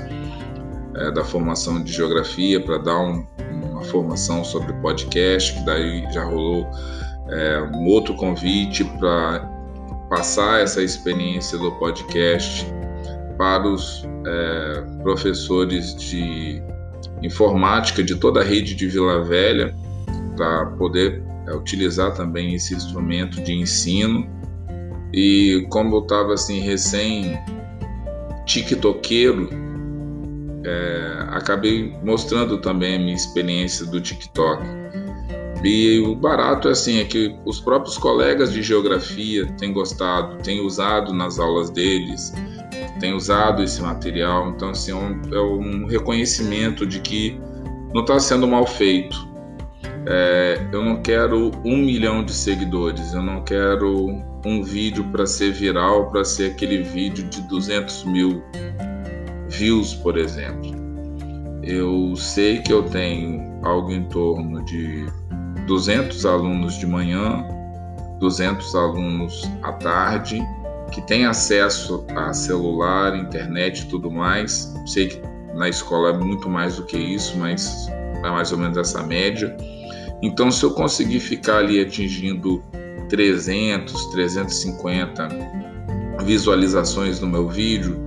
é, 0.96 1.12
da 1.12 1.24
formação 1.24 1.82
de 1.82 1.92
geografia 1.92 2.60
para 2.60 2.78
dar 2.80 3.00
um, 3.00 3.26
uma 3.62 3.84
formação 3.84 4.44
sobre 4.44 4.74
podcast, 4.74 5.54
que 5.54 5.66
daí 5.66 6.06
já 6.12 6.24
rolou 6.24 6.68
é, 7.30 7.62
um 7.74 7.88
outro 7.88 8.14
convite 8.16 8.84
para 8.84 9.57
passar 10.10 10.62
essa 10.62 10.82
experiência 10.82 11.58
do 11.58 11.72
podcast 11.74 12.66
para 13.38 13.68
os 13.68 14.08
é, 14.26 14.84
professores 15.04 15.96
de 15.96 16.62
informática 17.22 18.04
de 18.04 18.16
toda 18.16 18.42
a 18.42 18.44
rede 18.44 18.76
de 18.76 18.88
Vila 18.88 19.24
Velha, 19.24 19.76
para 20.36 20.66
poder 20.78 21.24
é, 21.48 21.54
utilizar 21.54 22.14
também 22.14 22.54
esse 22.54 22.74
instrumento 22.74 23.42
de 23.42 23.54
ensino. 23.54 24.28
E 25.14 25.66
como 25.70 25.96
eu 25.96 26.02
estava 26.02 26.34
assim 26.34 26.60
recém 26.60 27.38
tiktokeiro, 28.46 29.50
é, 30.66 31.26
acabei 31.30 31.96
mostrando 32.04 32.58
também 32.58 32.96
a 32.96 33.00
minha 33.00 33.16
experiência 33.16 33.86
do 33.86 34.02
TikTok. 34.02 34.64
E 35.68 36.00
o 36.00 36.16
barato 36.16 36.70
é 36.70 36.72
assim, 36.72 37.02
é 37.02 37.04
que 37.04 37.36
os 37.44 37.60
próprios 37.60 37.98
colegas 37.98 38.54
de 38.54 38.64
geografia 38.64 39.46
têm 39.58 39.74
gostado, 39.74 40.42
têm 40.42 40.62
usado 40.62 41.14
nas 41.14 41.40
aulas 41.40 41.70
deles, 41.70 42.34
têm 43.02 43.14
usado 43.14 43.62
esse 43.62 43.82
material. 43.82 44.52
Então, 44.52 44.70
assim, 44.70 44.92
é 44.92 44.96
um, 44.96 45.22
é 45.30 45.42
um 45.42 45.86
reconhecimento 45.86 46.86
de 46.86 47.02
que 47.02 47.38
não 47.94 48.00
está 48.00 48.18
sendo 48.18 48.48
mal 48.48 48.66
feito. 48.66 49.28
É, 50.06 50.66
eu 50.72 50.82
não 50.82 51.02
quero 51.02 51.52
um 51.66 51.76
milhão 51.76 52.24
de 52.24 52.32
seguidores, 52.32 53.14
eu 53.14 53.22
não 53.22 53.44
quero 53.44 54.24
um 54.46 54.64
vídeo 54.64 55.04
para 55.12 55.26
ser 55.26 55.52
viral, 55.52 56.10
para 56.10 56.24
ser 56.24 56.52
aquele 56.52 56.82
vídeo 56.82 57.28
de 57.28 57.42
200 57.42 58.06
mil 58.06 58.42
views, 59.50 59.96
por 59.96 60.18
exemplo. 60.18 60.72
Eu 61.62 62.16
sei 62.16 62.62
que 62.62 62.72
eu 62.72 62.84
tenho 62.84 63.60
algo 63.66 63.92
em 63.92 64.06
torno 64.06 64.64
de 64.64 65.06
200 65.68 66.26
alunos 66.26 66.76
de 66.76 66.88
manhã, 66.88 67.46
200 68.20 68.74
alunos 68.74 69.44
à 69.62 69.74
tarde, 69.74 70.42
que 70.92 71.02
têm 71.02 71.26
acesso 71.26 72.06
a 72.16 72.34
celular, 72.34 73.16
internet 73.16 73.82
e 73.82 73.86
tudo 73.86 74.10
mais. 74.10 74.74
Sei 74.86 75.10
que 75.10 75.22
na 75.54 75.68
escola 75.68 76.10
é 76.10 76.18
muito 76.18 76.50
mais 76.50 76.78
do 76.78 76.86
que 76.86 76.98
isso, 76.98 77.38
mas 77.38 77.88
é 78.24 78.30
mais 78.30 78.52
ou 78.52 78.58
menos 78.58 78.78
essa 78.78 79.04
média. 79.04 79.56
Então, 80.22 80.50
se 80.50 80.64
eu 80.64 80.72
conseguir 80.72 81.20
ficar 81.20 81.58
ali 81.58 81.82
atingindo 81.82 82.64
300, 83.10 84.06
350 84.12 85.28
visualizações 86.24 87.20
no 87.20 87.28
meu 87.28 87.48
vídeo, 87.48 88.00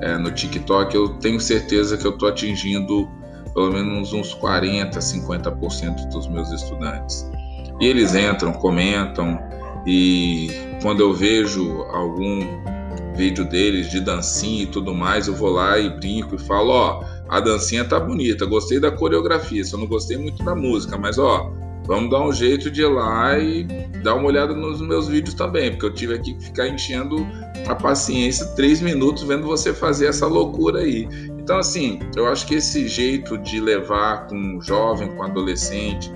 é, 0.00 0.16
no 0.16 0.30
TikTok, 0.30 0.94
eu 0.94 1.08
tenho 1.18 1.40
certeza 1.40 1.96
que 1.96 2.06
eu 2.06 2.12
estou 2.12 2.28
atingindo 2.28 3.08
pelo 3.56 3.72
menos 3.72 4.12
uns 4.12 4.34
40, 4.34 4.98
50% 4.98 6.10
dos 6.10 6.28
meus 6.28 6.52
estudantes. 6.52 7.26
E 7.80 7.86
eles 7.86 8.14
entram, 8.14 8.52
comentam, 8.52 9.40
e 9.86 10.50
quando 10.82 11.00
eu 11.00 11.14
vejo 11.14 11.82
algum 11.90 12.40
vídeo 13.16 13.48
deles 13.48 13.90
de 13.90 14.00
dancinha 14.00 14.64
e 14.64 14.66
tudo 14.66 14.94
mais, 14.94 15.26
eu 15.26 15.34
vou 15.34 15.48
lá 15.48 15.78
e 15.78 15.88
brinco 15.88 16.34
e 16.34 16.38
falo: 16.38 16.70
Ó, 16.70 17.04
a 17.30 17.40
dancinha 17.40 17.82
tá 17.82 17.98
bonita, 17.98 18.44
gostei 18.44 18.78
da 18.78 18.90
coreografia, 18.90 19.64
só 19.64 19.78
não 19.78 19.86
gostei 19.86 20.18
muito 20.18 20.44
da 20.44 20.54
música, 20.54 20.98
mas 20.98 21.16
ó, 21.18 21.50
vamos 21.86 22.10
dar 22.10 22.20
um 22.20 22.32
jeito 22.32 22.70
de 22.70 22.82
ir 22.82 22.88
lá 22.88 23.38
e 23.38 23.64
dar 24.02 24.16
uma 24.16 24.26
olhada 24.26 24.54
nos 24.54 24.82
meus 24.82 25.08
vídeos 25.08 25.34
também, 25.34 25.70
porque 25.70 25.86
eu 25.86 25.94
tive 25.94 26.14
aqui 26.14 26.34
que 26.34 26.44
ficar 26.44 26.68
enchendo 26.68 27.26
a 27.66 27.74
paciência 27.74 28.44
três 28.54 28.82
minutos 28.82 29.22
vendo 29.22 29.46
você 29.46 29.72
fazer 29.72 30.08
essa 30.08 30.26
loucura 30.26 30.80
aí. 30.80 31.08
Então, 31.46 31.60
assim, 31.60 32.00
eu 32.16 32.26
acho 32.26 32.44
que 32.44 32.56
esse 32.56 32.88
jeito 32.88 33.38
de 33.38 33.60
levar 33.60 34.26
com 34.26 34.56
o 34.56 34.60
jovem, 34.60 35.06
com 35.14 35.18
o 35.18 35.22
adolescente, 35.22 36.10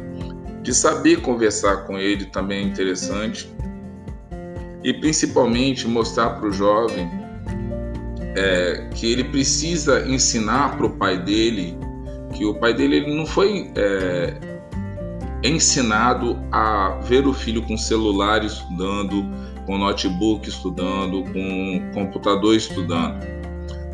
de 0.61 0.75
saber 0.75 1.21
conversar 1.21 1.87
com 1.87 1.97
ele 1.97 2.25
também 2.25 2.65
é 2.65 2.67
interessante. 2.67 3.49
E 4.83 4.93
principalmente 4.93 5.87
mostrar 5.87 6.31
para 6.31 6.49
o 6.49 6.53
jovem 6.53 7.09
é, 8.37 8.89
que 8.93 9.13
ele 9.13 9.23
precisa 9.23 10.05
ensinar 10.05 10.77
para 10.77 10.87
o 10.87 10.91
pai 10.91 11.17
dele 11.17 11.79
que 12.35 12.45
o 12.45 12.53
pai 12.55 12.75
dele 12.75 12.97
ele 12.97 13.15
não 13.15 13.25
foi 13.25 13.71
é, 13.77 14.35
ensinado 15.45 16.41
a 16.51 16.99
ver 17.05 17.25
o 17.25 17.33
filho 17.33 17.63
com 17.63 17.77
celular 17.77 18.45
estudando, 18.45 19.25
com 19.65 19.79
notebook 19.79 20.49
estudando, 20.49 21.23
com 21.33 21.93
computador 21.95 22.57
estudando 22.57 23.40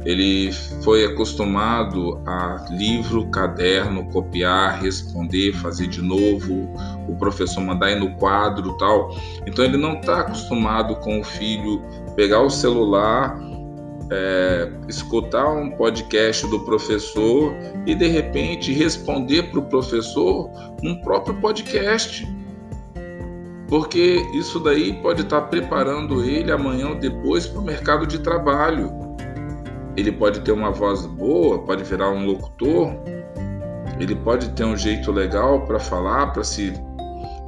ele 0.07 0.53
foi 0.85 1.05
acostumado 1.05 2.23
a 2.25 2.65
livro, 2.71 3.27
caderno, 3.27 4.09
copiar, 4.13 4.81
responder, 4.81 5.53
fazer 5.55 5.89
de 5.89 6.01
novo, 6.01 6.71
o 7.09 7.17
professor 7.17 7.61
mandar 7.61 7.91
ir 7.91 7.99
no 7.99 8.15
quadro 8.15 8.77
tal. 8.79 9.17
Então 9.45 9.65
ele 9.65 9.77
não 9.77 9.95
está 9.95 10.21
acostumado 10.21 10.95
com 11.01 11.21
o 11.21 11.25
filho 11.25 11.83
pegar 12.15 12.41
o 12.41 12.49
celular, 12.49 13.37
é, 14.13 14.71
escutar 14.87 15.51
um 15.53 15.73
podcast 15.73 16.47
do 16.47 16.61
professor 16.61 17.53
e 17.85 17.93
de 17.93 18.07
repente 18.07 18.73
responder 18.73 19.51
para 19.51 19.59
o 19.59 19.63
professor 19.65 20.49
num 20.85 21.01
próprio 21.01 21.35
podcast. 21.41 22.25
Porque 23.69 24.25
isso 24.35 24.61
daí 24.61 24.93
pode 25.03 25.23
estar 25.23 25.41
tá 25.41 25.47
preparando 25.49 26.23
ele 26.23 26.53
amanhã 26.53 26.91
ou 26.91 26.95
depois 26.95 27.45
para 27.45 27.61
o 27.61 27.65
mercado 27.65 28.07
de 28.07 28.21
trabalho 28.21 29.06
ele 29.97 30.13
pode 30.13 30.41
ter 30.41 30.53
uma 30.53 30.71
voz 30.71 31.07
boa, 31.07 31.61
pode 31.61 31.83
virar 31.85 32.11
um 32.11 32.27
locutor, 32.27 32.93
ele 33.99 34.15
pode 34.15 34.51
ter 34.51 34.65
um 34.65 34.77
jeito 34.77 35.11
legal 35.11 35.65
para 35.65 35.79
falar, 35.79 36.33
para 36.33 36.45
se 36.45 36.73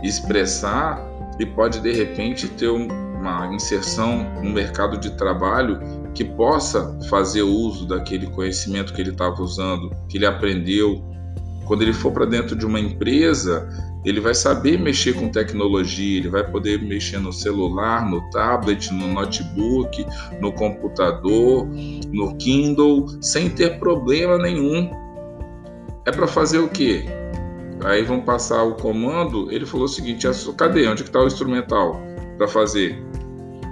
expressar 0.03 1.07
e 1.39 1.45
pode 1.45 1.81
de 1.81 1.93
repente 1.93 2.49
ter 2.49 2.69
uma 2.69 3.53
inserção 3.53 4.25
no 4.43 4.51
mercado 4.51 4.97
de 4.97 5.11
trabalho 5.17 5.79
que 6.15 6.25
possa 6.25 6.99
fazer 7.09 7.43
uso 7.43 7.87
daquele 7.87 8.27
conhecimento 8.29 8.95
que 8.95 9.01
ele 9.01 9.11
estava 9.11 9.43
usando, 9.43 9.91
que 10.09 10.17
ele 10.17 10.27
aprendeu 10.27 11.05
Quando 11.69 11.83
ele 11.83 11.93
for 11.93 12.11
para 12.11 12.25
dentro 12.25 12.57
de 12.57 12.65
uma 12.65 12.81
empresa, 12.81 13.69
ele 14.03 14.21
vai 14.21 14.35
saber 14.35 14.79
mexer 14.79 15.13
com 15.13 15.29
tecnologia, 15.29 16.19
ele 16.19 16.31
vai 16.31 16.43
poder 16.51 16.81
mexer 16.81 17.19
no 17.19 17.31
celular, 17.31 18.09
no 18.09 18.23
tablet, 18.31 18.91
no 18.91 19.07
notebook, 19.09 20.07
no 20.41 20.51
computador, 20.51 21.69
no 22.11 22.35
Kindle, 22.39 23.07
sem 23.21 23.51
ter 23.51 23.79
problema 23.79 24.39
nenhum. 24.39 24.91
É 26.07 26.11
para 26.11 26.27
fazer 26.27 26.59
o 26.59 26.69
quê? 26.69 27.05
Aí 27.85 28.03
vão 28.03 28.23
passar 28.23 28.63
o 28.63 28.75
comando. 28.75 29.53
Ele 29.53 29.67
falou 29.67 29.85
o 29.85 29.89
seguinte: 29.89 30.27
cadê? 30.57 30.89
Onde 30.89 31.03
está 31.03 31.21
o 31.21 31.27
instrumental 31.27 32.01
para 32.39 32.49
fazer? 32.49 32.99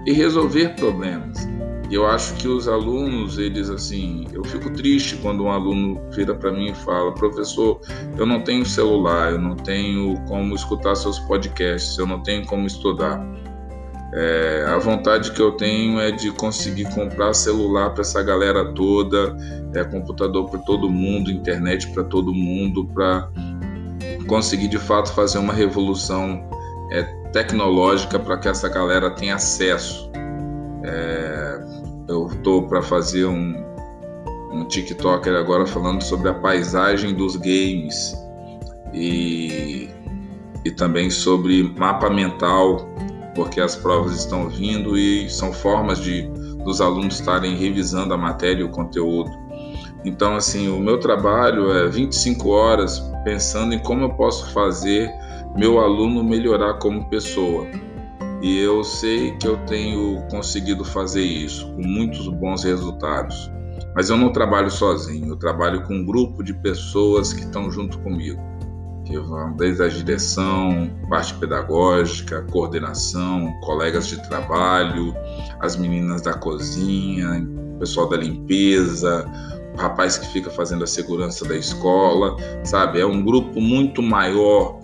E 0.06 0.12
resolver 0.12 0.76
problemas. 0.76 1.55
E 1.88 1.94
eu 1.94 2.06
acho 2.06 2.34
que 2.34 2.48
os 2.48 2.66
alunos, 2.66 3.38
eles 3.38 3.70
assim, 3.70 4.26
eu 4.32 4.44
fico 4.44 4.70
triste 4.70 5.16
quando 5.16 5.44
um 5.44 5.50
aluno 5.50 6.00
vira 6.10 6.34
para 6.34 6.50
mim 6.50 6.70
e 6.70 6.74
fala: 6.74 7.12
professor, 7.14 7.80
eu 8.16 8.26
não 8.26 8.40
tenho 8.40 8.66
celular, 8.66 9.32
eu 9.32 9.38
não 9.38 9.54
tenho 9.54 10.20
como 10.26 10.54
escutar 10.54 10.96
seus 10.96 11.18
podcasts, 11.20 11.96
eu 11.96 12.06
não 12.06 12.22
tenho 12.22 12.44
como 12.44 12.66
estudar. 12.66 13.24
É, 14.12 14.64
a 14.68 14.78
vontade 14.78 15.30
que 15.32 15.40
eu 15.40 15.52
tenho 15.52 16.00
é 16.00 16.10
de 16.10 16.30
conseguir 16.32 16.92
comprar 16.94 17.34
celular 17.34 17.90
para 17.90 18.00
essa 18.00 18.22
galera 18.22 18.72
toda, 18.72 19.36
é, 19.74 19.84
computador 19.84 20.48
para 20.48 20.58
todo 20.60 20.88
mundo, 20.88 21.30
internet 21.30 21.88
para 21.88 22.02
todo 22.02 22.32
mundo, 22.32 22.86
para 22.94 23.28
conseguir 24.26 24.68
de 24.68 24.78
fato 24.78 25.12
fazer 25.12 25.38
uma 25.38 25.52
revolução 25.52 26.48
é, 26.90 27.02
tecnológica 27.32 28.18
para 28.18 28.38
que 28.38 28.48
essa 28.48 28.68
galera 28.68 29.10
tenha 29.10 29.34
acesso. 29.34 30.10
É, 30.82 31.35
eu 32.08 32.26
estou 32.26 32.62
para 32.66 32.82
fazer 32.82 33.26
um, 33.26 33.54
um 34.52 34.64
TikToker 34.64 35.34
agora 35.34 35.66
falando 35.66 36.02
sobre 36.02 36.28
a 36.28 36.34
paisagem 36.34 37.14
dos 37.14 37.36
games 37.36 38.16
e, 38.92 39.88
e 40.64 40.70
também 40.70 41.10
sobre 41.10 41.62
mapa 41.76 42.08
mental, 42.08 42.88
porque 43.34 43.60
as 43.60 43.76
provas 43.76 44.16
estão 44.16 44.48
vindo 44.48 44.96
e 44.96 45.28
são 45.28 45.52
formas 45.52 45.98
de 45.98 46.30
dos 46.66 46.80
alunos 46.80 47.20
estarem 47.20 47.54
revisando 47.54 48.12
a 48.12 48.16
matéria 48.16 48.62
e 48.62 48.64
o 48.64 48.68
conteúdo. 48.68 49.30
Então, 50.04 50.34
assim, 50.34 50.68
o 50.68 50.80
meu 50.80 50.98
trabalho 50.98 51.72
é 51.72 51.88
25 51.88 52.48
horas 52.48 52.98
pensando 53.22 53.72
em 53.72 53.78
como 53.78 54.02
eu 54.02 54.10
posso 54.14 54.52
fazer 54.52 55.08
meu 55.56 55.78
aluno 55.78 56.24
melhorar 56.24 56.74
como 56.74 57.08
pessoa. 57.08 57.66
E 58.42 58.58
eu 58.58 58.84
sei 58.84 59.32
que 59.38 59.48
eu 59.48 59.56
tenho 59.66 60.22
conseguido 60.30 60.84
fazer 60.84 61.22
isso 61.22 61.66
com 61.74 61.82
muitos 61.82 62.28
bons 62.28 62.64
resultados. 62.64 63.50
Mas 63.94 64.10
eu 64.10 64.16
não 64.16 64.30
trabalho 64.30 64.70
sozinho, 64.70 65.28
eu 65.28 65.36
trabalho 65.36 65.82
com 65.84 65.94
um 65.94 66.04
grupo 66.04 66.42
de 66.42 66.52
pessoas 66.52 67.32
que 67.32 67.40
estão 67.40 67.70
junto 67.70 67.98
comigo, 68.00 68.40
que 69.06 69.18
vão 69.18 69.56
desde 69.56 69.82
a 69.82 69.88
direção, 69.88 70.90
parte 71.08 71.32
pedagógica, 71.34 72.42
coordenação, 72.52 73.52
colegas 73.62 74.06
de 74.08 74.22
trabalho, 74.28 75.14
as 75.60 75.76
meninas 75.76 76.20
da 76.20 76.34
cozinha, 76.34 77.46
o 77.76 77.78
pessoal 77.78 78.08
da 78.08 78.18
limpeza, 78.18 79.26
o 79.74 79.80
rapaz 79.80 80.18
que 80.18 80.26
fica 80.26 80.50
fazendo 80.50 80.84
a 80.84 80.86
segurança 80.86 81.46
da 81.46 81.56
escola, 81.56 82.36
sabe? 82.64 83.00
É 83.00 83.06
um 83.06 83.24
grupo 83.24 83.60
muito 83.60 84.02
maior 84.02 84.78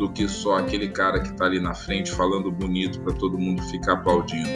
do 0.00 0.08
que 0.08 0.26
só 0.26 0.56
aquele 0.56 0.88
cara 0.88 1.20
que 1.20 1.28
está 1.28 1.44
ali 1.44 1.60
na 1.60 1.74
frente 1.74 2.10
falando 2.10 2.50
bonito 2.50 2.98
para 3.00 3.12
todo 3.12 3.38
mundo 3.38 3.62
ficar 3.64 3.92
aplaudindo. 3.92 4.48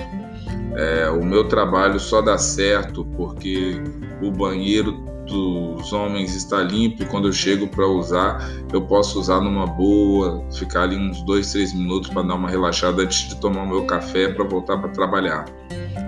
É, 0.74 1.11
o 1.11 1.24
meu 1.24 1.46
trabalho 1.46 2.00
só 2.00 2.22
dá 2.22 2.38
certo 2.38 3.04
porque 3.16 3.80
o 4.22 4.30
banheiro 4.30 4.92
dos 5.26 5.92
homens 5.92 6.35
está 6.35 6.62
limpo 6.62 7.02
e 7.02 7.07
quando 7.07 7.28
eu 7.28 7.33
chego 7.33 7.68
para 7.68 7.87
usar, 7.87 8.50
eu 8.72 8.83
posso 8.83 9.20
usar 9.20 9.40
numa 9.40 9.66
boa, 9.66 10.44
ficar 10.50 10.85
ali 10.85 10.96
uns 10.96 11.22
dois, 11.22 11.52
três 11.52 11.74
minutos 11.74 12.11
para 12.11 12.22
dar 12.22 12.35
uma 12.35 12.48
relaxada 12.48 13.02
antes 13.02 13.28
de 13.28 13.37
tomar 13.37 13.62
o 13.62 13.68
meu 13.68 13.87
café 13.87 14.28
para 14.28 14.44
voltar 14.44 14.78
para 14.78 14.88
trabalhar. 14.90 15.44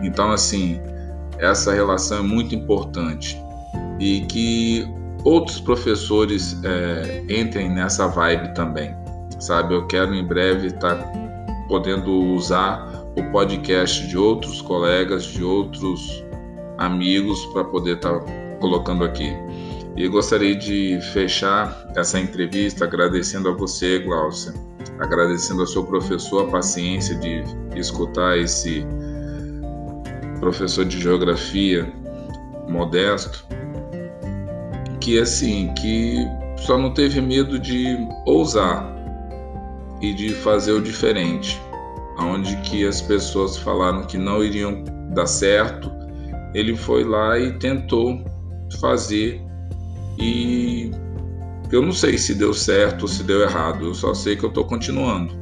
Então, 0.02 0.32
assim, 0.32 0.80
essa 1.38 1.74
relação 1.74 2.18
é 2.18 2.22
muito 2.22 2.54
importante 2.54 3.38
e 4.00 4.22
que 4.22 4.86
outros 5.24 5.60
professores 5.60 6.58
é, 6.64 7.24
entrem 7.28 7.70
nessa 7.70 8.06
vibe 8.06 8.54
também 8.54 9.05
sabe? 9.38 9.74
Eu 9.74 9.86
quero 9.86 10.14
em 10.14 10.24
breve 10.24 10.68
estar 10.68 10.96
tá 10.96 11.12
podendo 11.68 12.12
usar 12.12 13.06
o 13.16 13.22
podcast 13.32 14.06
de 14.06 14.16
outros 14.16 14.60
colegas, 14.60 15.24
de 15.24 15.42
outros 15.42 16.24
amigos 16.78 17.44
para 17.46 17.64
poder 17.64 17.96
estar 17.96 18.20
tá 18.20 18.32
colocando 18.60 19.04
aqui. 19.04 19.32
E 19.96 20.06
gostaria 20.08 20.54
de 20.54 21.00
fechar 21.12 21.86
essa 21.96 22.20
entrevista 22.20 22.84
agradecendo 22.84 23.48
a 23.48 23.52
você, 23.52 23.98
Glaucia, 24.00 24.52
agradecendo 24.98 25.62
ao 25.62 25.66
seu 25.66 25.84
professor 25.84 26.46
a 26.46 26.50
paciência 26.50 27.14
de 27.16 27.42
escutar 27.74 28.36
esse 28.38 28.86
professor 30.38 30.84
de 30.84 31.00
geografia 31.00 31.90
modesto, 32.68 33.46
que 35.00 35.18
assim, 35.18 35.72
que 35.74 36.18
só 36.58 36.76
não 36.76 36.92
teve 36.92 37.20
medo 37.20 37.58
de 37.58 37.96
ousar, 38.26 38.95
e 40.00 40.12
de 40.12 40.30
fazer 40.30 40.72
o 40.72 40.80
diferente. 40.80 41.60
Onde 42.18 42.56
que 42.62 42.86
as 42.86 43.00
pessoas 43.00 43.56
falaram 43.56 44.04
que 44.04 44.16
não 44.16 44.42
iriam 44.42 44.82
dar 45.14 45.26
certo, 45.26 45.90
ele 46.54 46.74
foi 46.74 47.04
lá 47.04 47.38
e 47.38 47.58
tentou 47.58 48.24
fazer 48.80 49.40
e 50.18 50.90
eu 51.70 51.82
não 51.82 51.92
sei 51.92 52.16
se 52.16 52.34
deu 52.34 52.54
certo 52.54 53.02
ou 53.02 53.08
se 53.08 53.22
deu 53.22 53.42
errado, 53.42 53.86
eu 53.86 53.94
só 53.94 54.14
sei 54.14 54.36
que 54.36 54.44
eu 54.44 54.48
estou 54.48 54.64
continuando. 54.64 55.34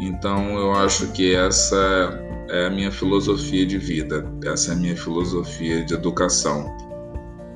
Então 0.00 0.58
eu 0.58 0.72
acho 0.72 1.10
que 1.12 1.34
essa 1.34 2.22
é 2.50 2.66
a 2.66 2.70
minha 2.70 2.90
filosofia 2.90 3.64
de 3.64 3.78
vida, 3.78 4.30
essa 4.44 4.72
é 4.72 4.74
a 4.74 4.78
minha 4.78 4.96
filosofia 4.96 5.84
de 5.84 5.94
educação. 5.94 6.70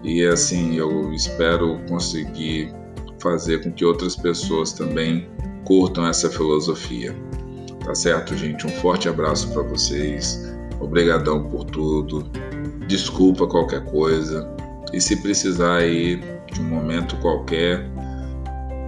E 0.03 0.25
assim, 0.25 0.77
eu 0.77 1.13
espero 1.13 1.79
conseguir 1.89 2.73
fazer 3.21 3.63
com 3.63 3.71
que 3.71 3.85
outras 3.85 4.17
pessoas 4.17 4.73
também 4.73 5.29
curtam 5.65 6.07
essa 6.07 6.31
filosofia. 6.31 7.15
Tá 7.85 7.95
certo, 7.95 8.37
gente? 8.37 8.67
Um 8.67 8.71
forte 8.71 9.09
abraço 9.09 9.53
para 9.53 9.63
vocês. 9.63 10.55
Obrigadão 10.81 11.45
por 11.49 11.65
tudo. 11.65 12.31
Desculpa 12.87 13.47
qualquer 13.47 13.85
coisa. 13.87 14.49
E 14.93 15.01
se 15.01 15.17
precisar 15.23 15.77
aí 15.77 16.17
de 16.53 16.61
um 16.61 16.65
momento 16.65 17.17
qualquer, 17.17 17.87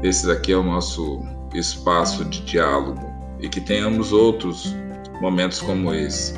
esse 0.02 0.26
daqui 0.26 0.52
é 0.52 0.56
o 0.56 0.62
nosso 0.62 1.22
espaço 1.54 2.24
de 2.24 2.42
diálogo 2.42 3.00
e 3.40 3.48
que 3.48 3.60
tenhamos 3.60 4.12
outros 4.12 4.74
momentos 5.20 5.60
como 5.60 5.94
esse. 5.94 6.34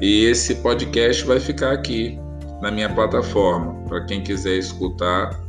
E 0.00 0.24
esse 0.26 0.56
podcast 0.56 1.24
vai 1.24 1.40
ficar 1.40 1.72
aqui 1.72 2.18
na 2.60 2.70
minha 2.70 2.88
plataforma 2.88 3.74
para 3.88 4.04
quem 4.04 4.22
quiser 4.22 4.56
escutar 4.56 5.40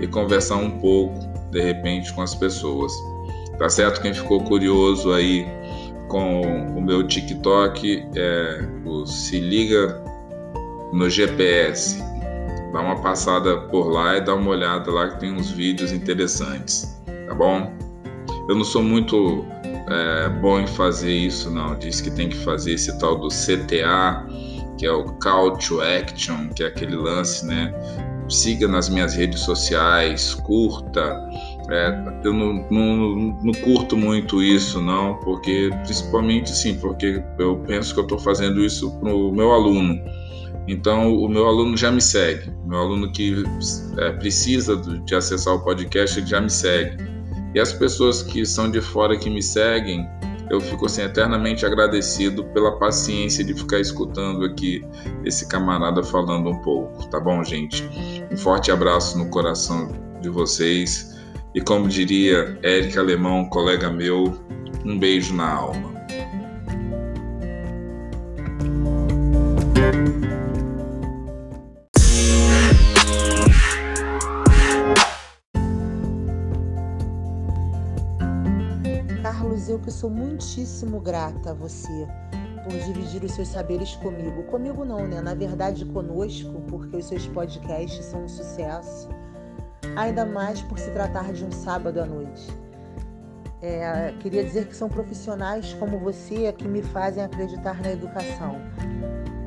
e 0.00 0.06
conversar 0.06 0.56
um 0.56 0.78
pouco, 0.78 1.18
de 1.50 1.60
repente, 1.60 2.12
com 2.12 2.22
as 2.22 2.34
pessoas. 2.34 2.92
Tá 3.58 3.68
certo? 3.68 4.00
Quem 4.00 4.14
ficou 4.14 4.42
curioso 4.42 5.12
aí 5.12 5.46
com 6.08 6.40
o 6.76 6.80
meu 6.80 7.06
TikTok, 7.06 8.08
é, 8.16 8.68
o 8.84 9.04
Se 9.06 9.38
Liga 9.38 10.02
no 10.92 11.08
GPS. 11.08 12.02
Dá 12.72 12.80
uma 12.80 13.00
passada 13.00 13.56
por 13.62 13.88
lá 13.88 14.16
e 14.16 14.20
dá 14.20 14.34
uma 14.34 14.50
olhada 14.50 14.90
lá 14.90 15.08
que 15.08 15.20
tem 15.20 15.32
uns 15.32 15.50
vídeos 15.50 15.92
interessantes, 15.92 17.00
tá 17.26 17.34
bom? 17.34 17.72
Eu 18.48 18.54
não 18.54 18.64
sou 18.64 18.82
muito 18.82 19.44
é, 19.88 20.28
bom 20.28 20.60
em 20.60 20.66
fazer 20.66 21.12
isso, 21.12 21.50
não. 21.50 21.78
Diz 21.78 22.00
que 22.00 22.10
tem 22.10 22.28
que 22.28 22.36
fazer 22.36 22.74
esse 22.74 22.98
tal 22.98 23.16
do 23.16 23.28
CTA, 23.28 24.26
que 24.78 24.86
é 24.86 24.92
o 24.92 25.04
Call 25.14 25.56
to 25.58 25.80
Action, 25.80 26.48
que 26.54 26.62
é 26.62 26.66
aquele 26.66 26.96
lance, 26.96 27.44
né? 27.46 27.72
Siga 28.28 28.68
nas 28.68 28.90
minhas 28.90 29.14
redes 29.14 29.40
sociais, 29.40 30.34
curta, 30.34 31.18
é, 31.70 32.20
eu 32.24 32.32
não, 32.32 32.66
não, 32.70 33.16
não, 33.42 33.52
curto 33.62 33.94
muito 33.94 34.42
isso, 34.42 34.80
não, 34.80 35.16
porque 35.16 35.70
principalmente 35.84 36.50
sim, 36.50 36.78
porque 36.78 37.22
eu 37.38 37.58
penso 37.66 37.92
que 37.92 38.00
eu 38.00 38.04
estou 38.04 38.18
fazendo 38.18 38.64
isso 38.64 38.90
para 38.98 39.14
o 39.14 39.30
meu 39.30 39.52
aluno. 39.52 40.00
Então, 40.66 41.14
o 41.14 41.28
meu 41.28 41.46
aluno 41.46 41.76
já 41.76 41.90
me 41.90 42.00
segue. 42.00 42.50
Meu 42.64 42.78
aluno 42.78 43.12
que 43.12 43.42
é, 43.98 44.12
precisa 44.12 44.76
de 44.76 45.14
acessar 45.14 45.54
o 45.54 45.60
podcast, 45.60 46.18
ele 46.18 46.26
já 46.26 46.40
me 46.40 46.50
segue. 46.50 46.96
E 47.54 47.60
as 47.60 47.72
pessoas 47.72 48.22
que 48.22 48.46
são 48.46 48.70
de 48.70 48.80
fora 48.80 49.16
que 49.16 49.28
me 49.28 49.42
seguem, 49.42 50.06
eu 50.50 50.60
fico 50.60 50.86
assim, 50.86 51.02
eternamente 51.02 51.66
agradecido 51.66 52.44
pela 52.44 52.78
paciência 52.78 53.44
de 53.44 53.52
ficar 53.52 53.80
escutando 53.80 54.44
aqui 54.44 54.82
esse 55.24 55.46
camarada 55.48 56.02
falando 56.02 56.48
um 56.48 56.62
pouco, 56.62 57.06
tá 57.10 57.20
bom, 57.20 57.44
gente? 57.44 57.84
Um 58.30 58.36
forte 58.36 58.70
abraço 58.70 59.18
no 59.18 59.28
coração 59.28 59.90
de 60.20 60.30
vocês 60.30 61.17
e 61.54 61.62
como 61.62 61.88
diria 61.88 62.58
Eric 62.62 62.98
Alemão, 62.98 63.48
colega 63.48 63.90
meu, 63.90 64.38
um 64.84 64.98
beijo 64.98 65.34
na 65.34 65.50
alma. 65.50 65.94
Carlos, 79.22 79.68
eu 79.70 79.78
que 79.78 79.90
sou 79.90 80.10
muitíssimo 80.10 81.00
grata 81.00 81.52
a 81.52 81.54
você 81.54 82.06
por 82.62 82.78
dividir 82.78 83.24
os 83.24 83.32
seus 83.32 83.48
saberes 83.48 83.94
comigo. 83.96 84.42
Comigo 84.44 84.84
não, 84.84 85.08
né? 85.08 85.22
Na 85.22 85.34
verdade, 85.34 85.86
conosco, 85.86 86.60
porque 86.68 86.98
os 86.98 87.06
seus 87.06 87.26
podcasts 87.26 88.04
são 88.04 88.24
um 88.24 88.28
sucesso 88.28 89.08
Ainda 89.98 90.24
mais 90.24 90.62
por 90.62 90.78
se 90.78 90.92
tratar 90.92 91.32
de 91.32 91.44
um 91.44 91.50
sábado 91.50 92.00
à 92.00 92.06
noite. 92.06 92.46
É, 93.60 94.14
queria 94.20 94.44
dizer 94.44 94.68
que 94.68 94.76
são 94.76 94.88
profissionais 94.88 95.74
como 95.74 95.98
você 95.98 96.52
que 96.52 96.68
me 96.68 96.82
fazem 96.82 97.24
acreditar 97.24 97.82
na 97.82 97.90
educação, 97.90 98.60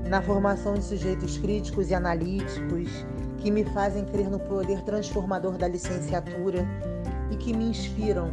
na 0.10 0.22
formação 0.22 0.74
de 0.74 0.84
sujeitos 0.84 1.38
críticos 1.38 1.89
e 1.89 1.95
analíticos, 1.95 2.89
que 3.38 3.49
me 3.49 3.64
fazem 3.64 4.04
crer 4.04 4.30
no 4.30 4.41
poder 4.41 4.82
transformador 4.82 5.58
da 5.58 5.70
licenciatura 5.70 6.68
e 7.32 7.38
que 7.38 7.54
me 7.54 7.70
inspiram 7.70 8.30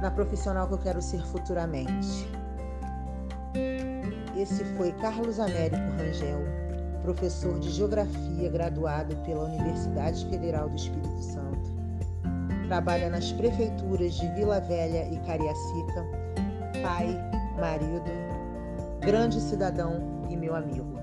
na 0.00 0.10
profissional 0.10 0.66
que 0.66 0.72
eu 0.72 0.78
quero 0.78 1.02
ser 1.02 1.22
futuramente. 1.26 2.26
Esse 4.34 4.64
foi 4.78 4.92
Carlos 4.92 5.38
Américo 5.38 5.92
Rangel, 5.98 6.40
professor 7.04 7.58
de 7.60 7.70
Geografia 7.70 8.48
graduado 8.50 9.14
pela 9.18 9.44
Universidade 9.44 10.24
Federal 10.26 10.70
do 10.70 10.76
Espírito 10.76 11.22
Santo. 11.22 11.70
Trabalha 12.66 13.10
nas 13.10 13.30
prefeituras 13.32 14.14
de 14.14 14.26
Vila 14.28 14.58
Velha 14.60 15.06
e 15.12 15.18
Cariacica, 15.18 16.02
pai, 16.82 17.14
marido, 17.60 18.10
grande 19.00 19.38
cidadão 19.38 20.26
e 20.30 20.36
meu 20.36 20.56
amigo. 20.56 20.93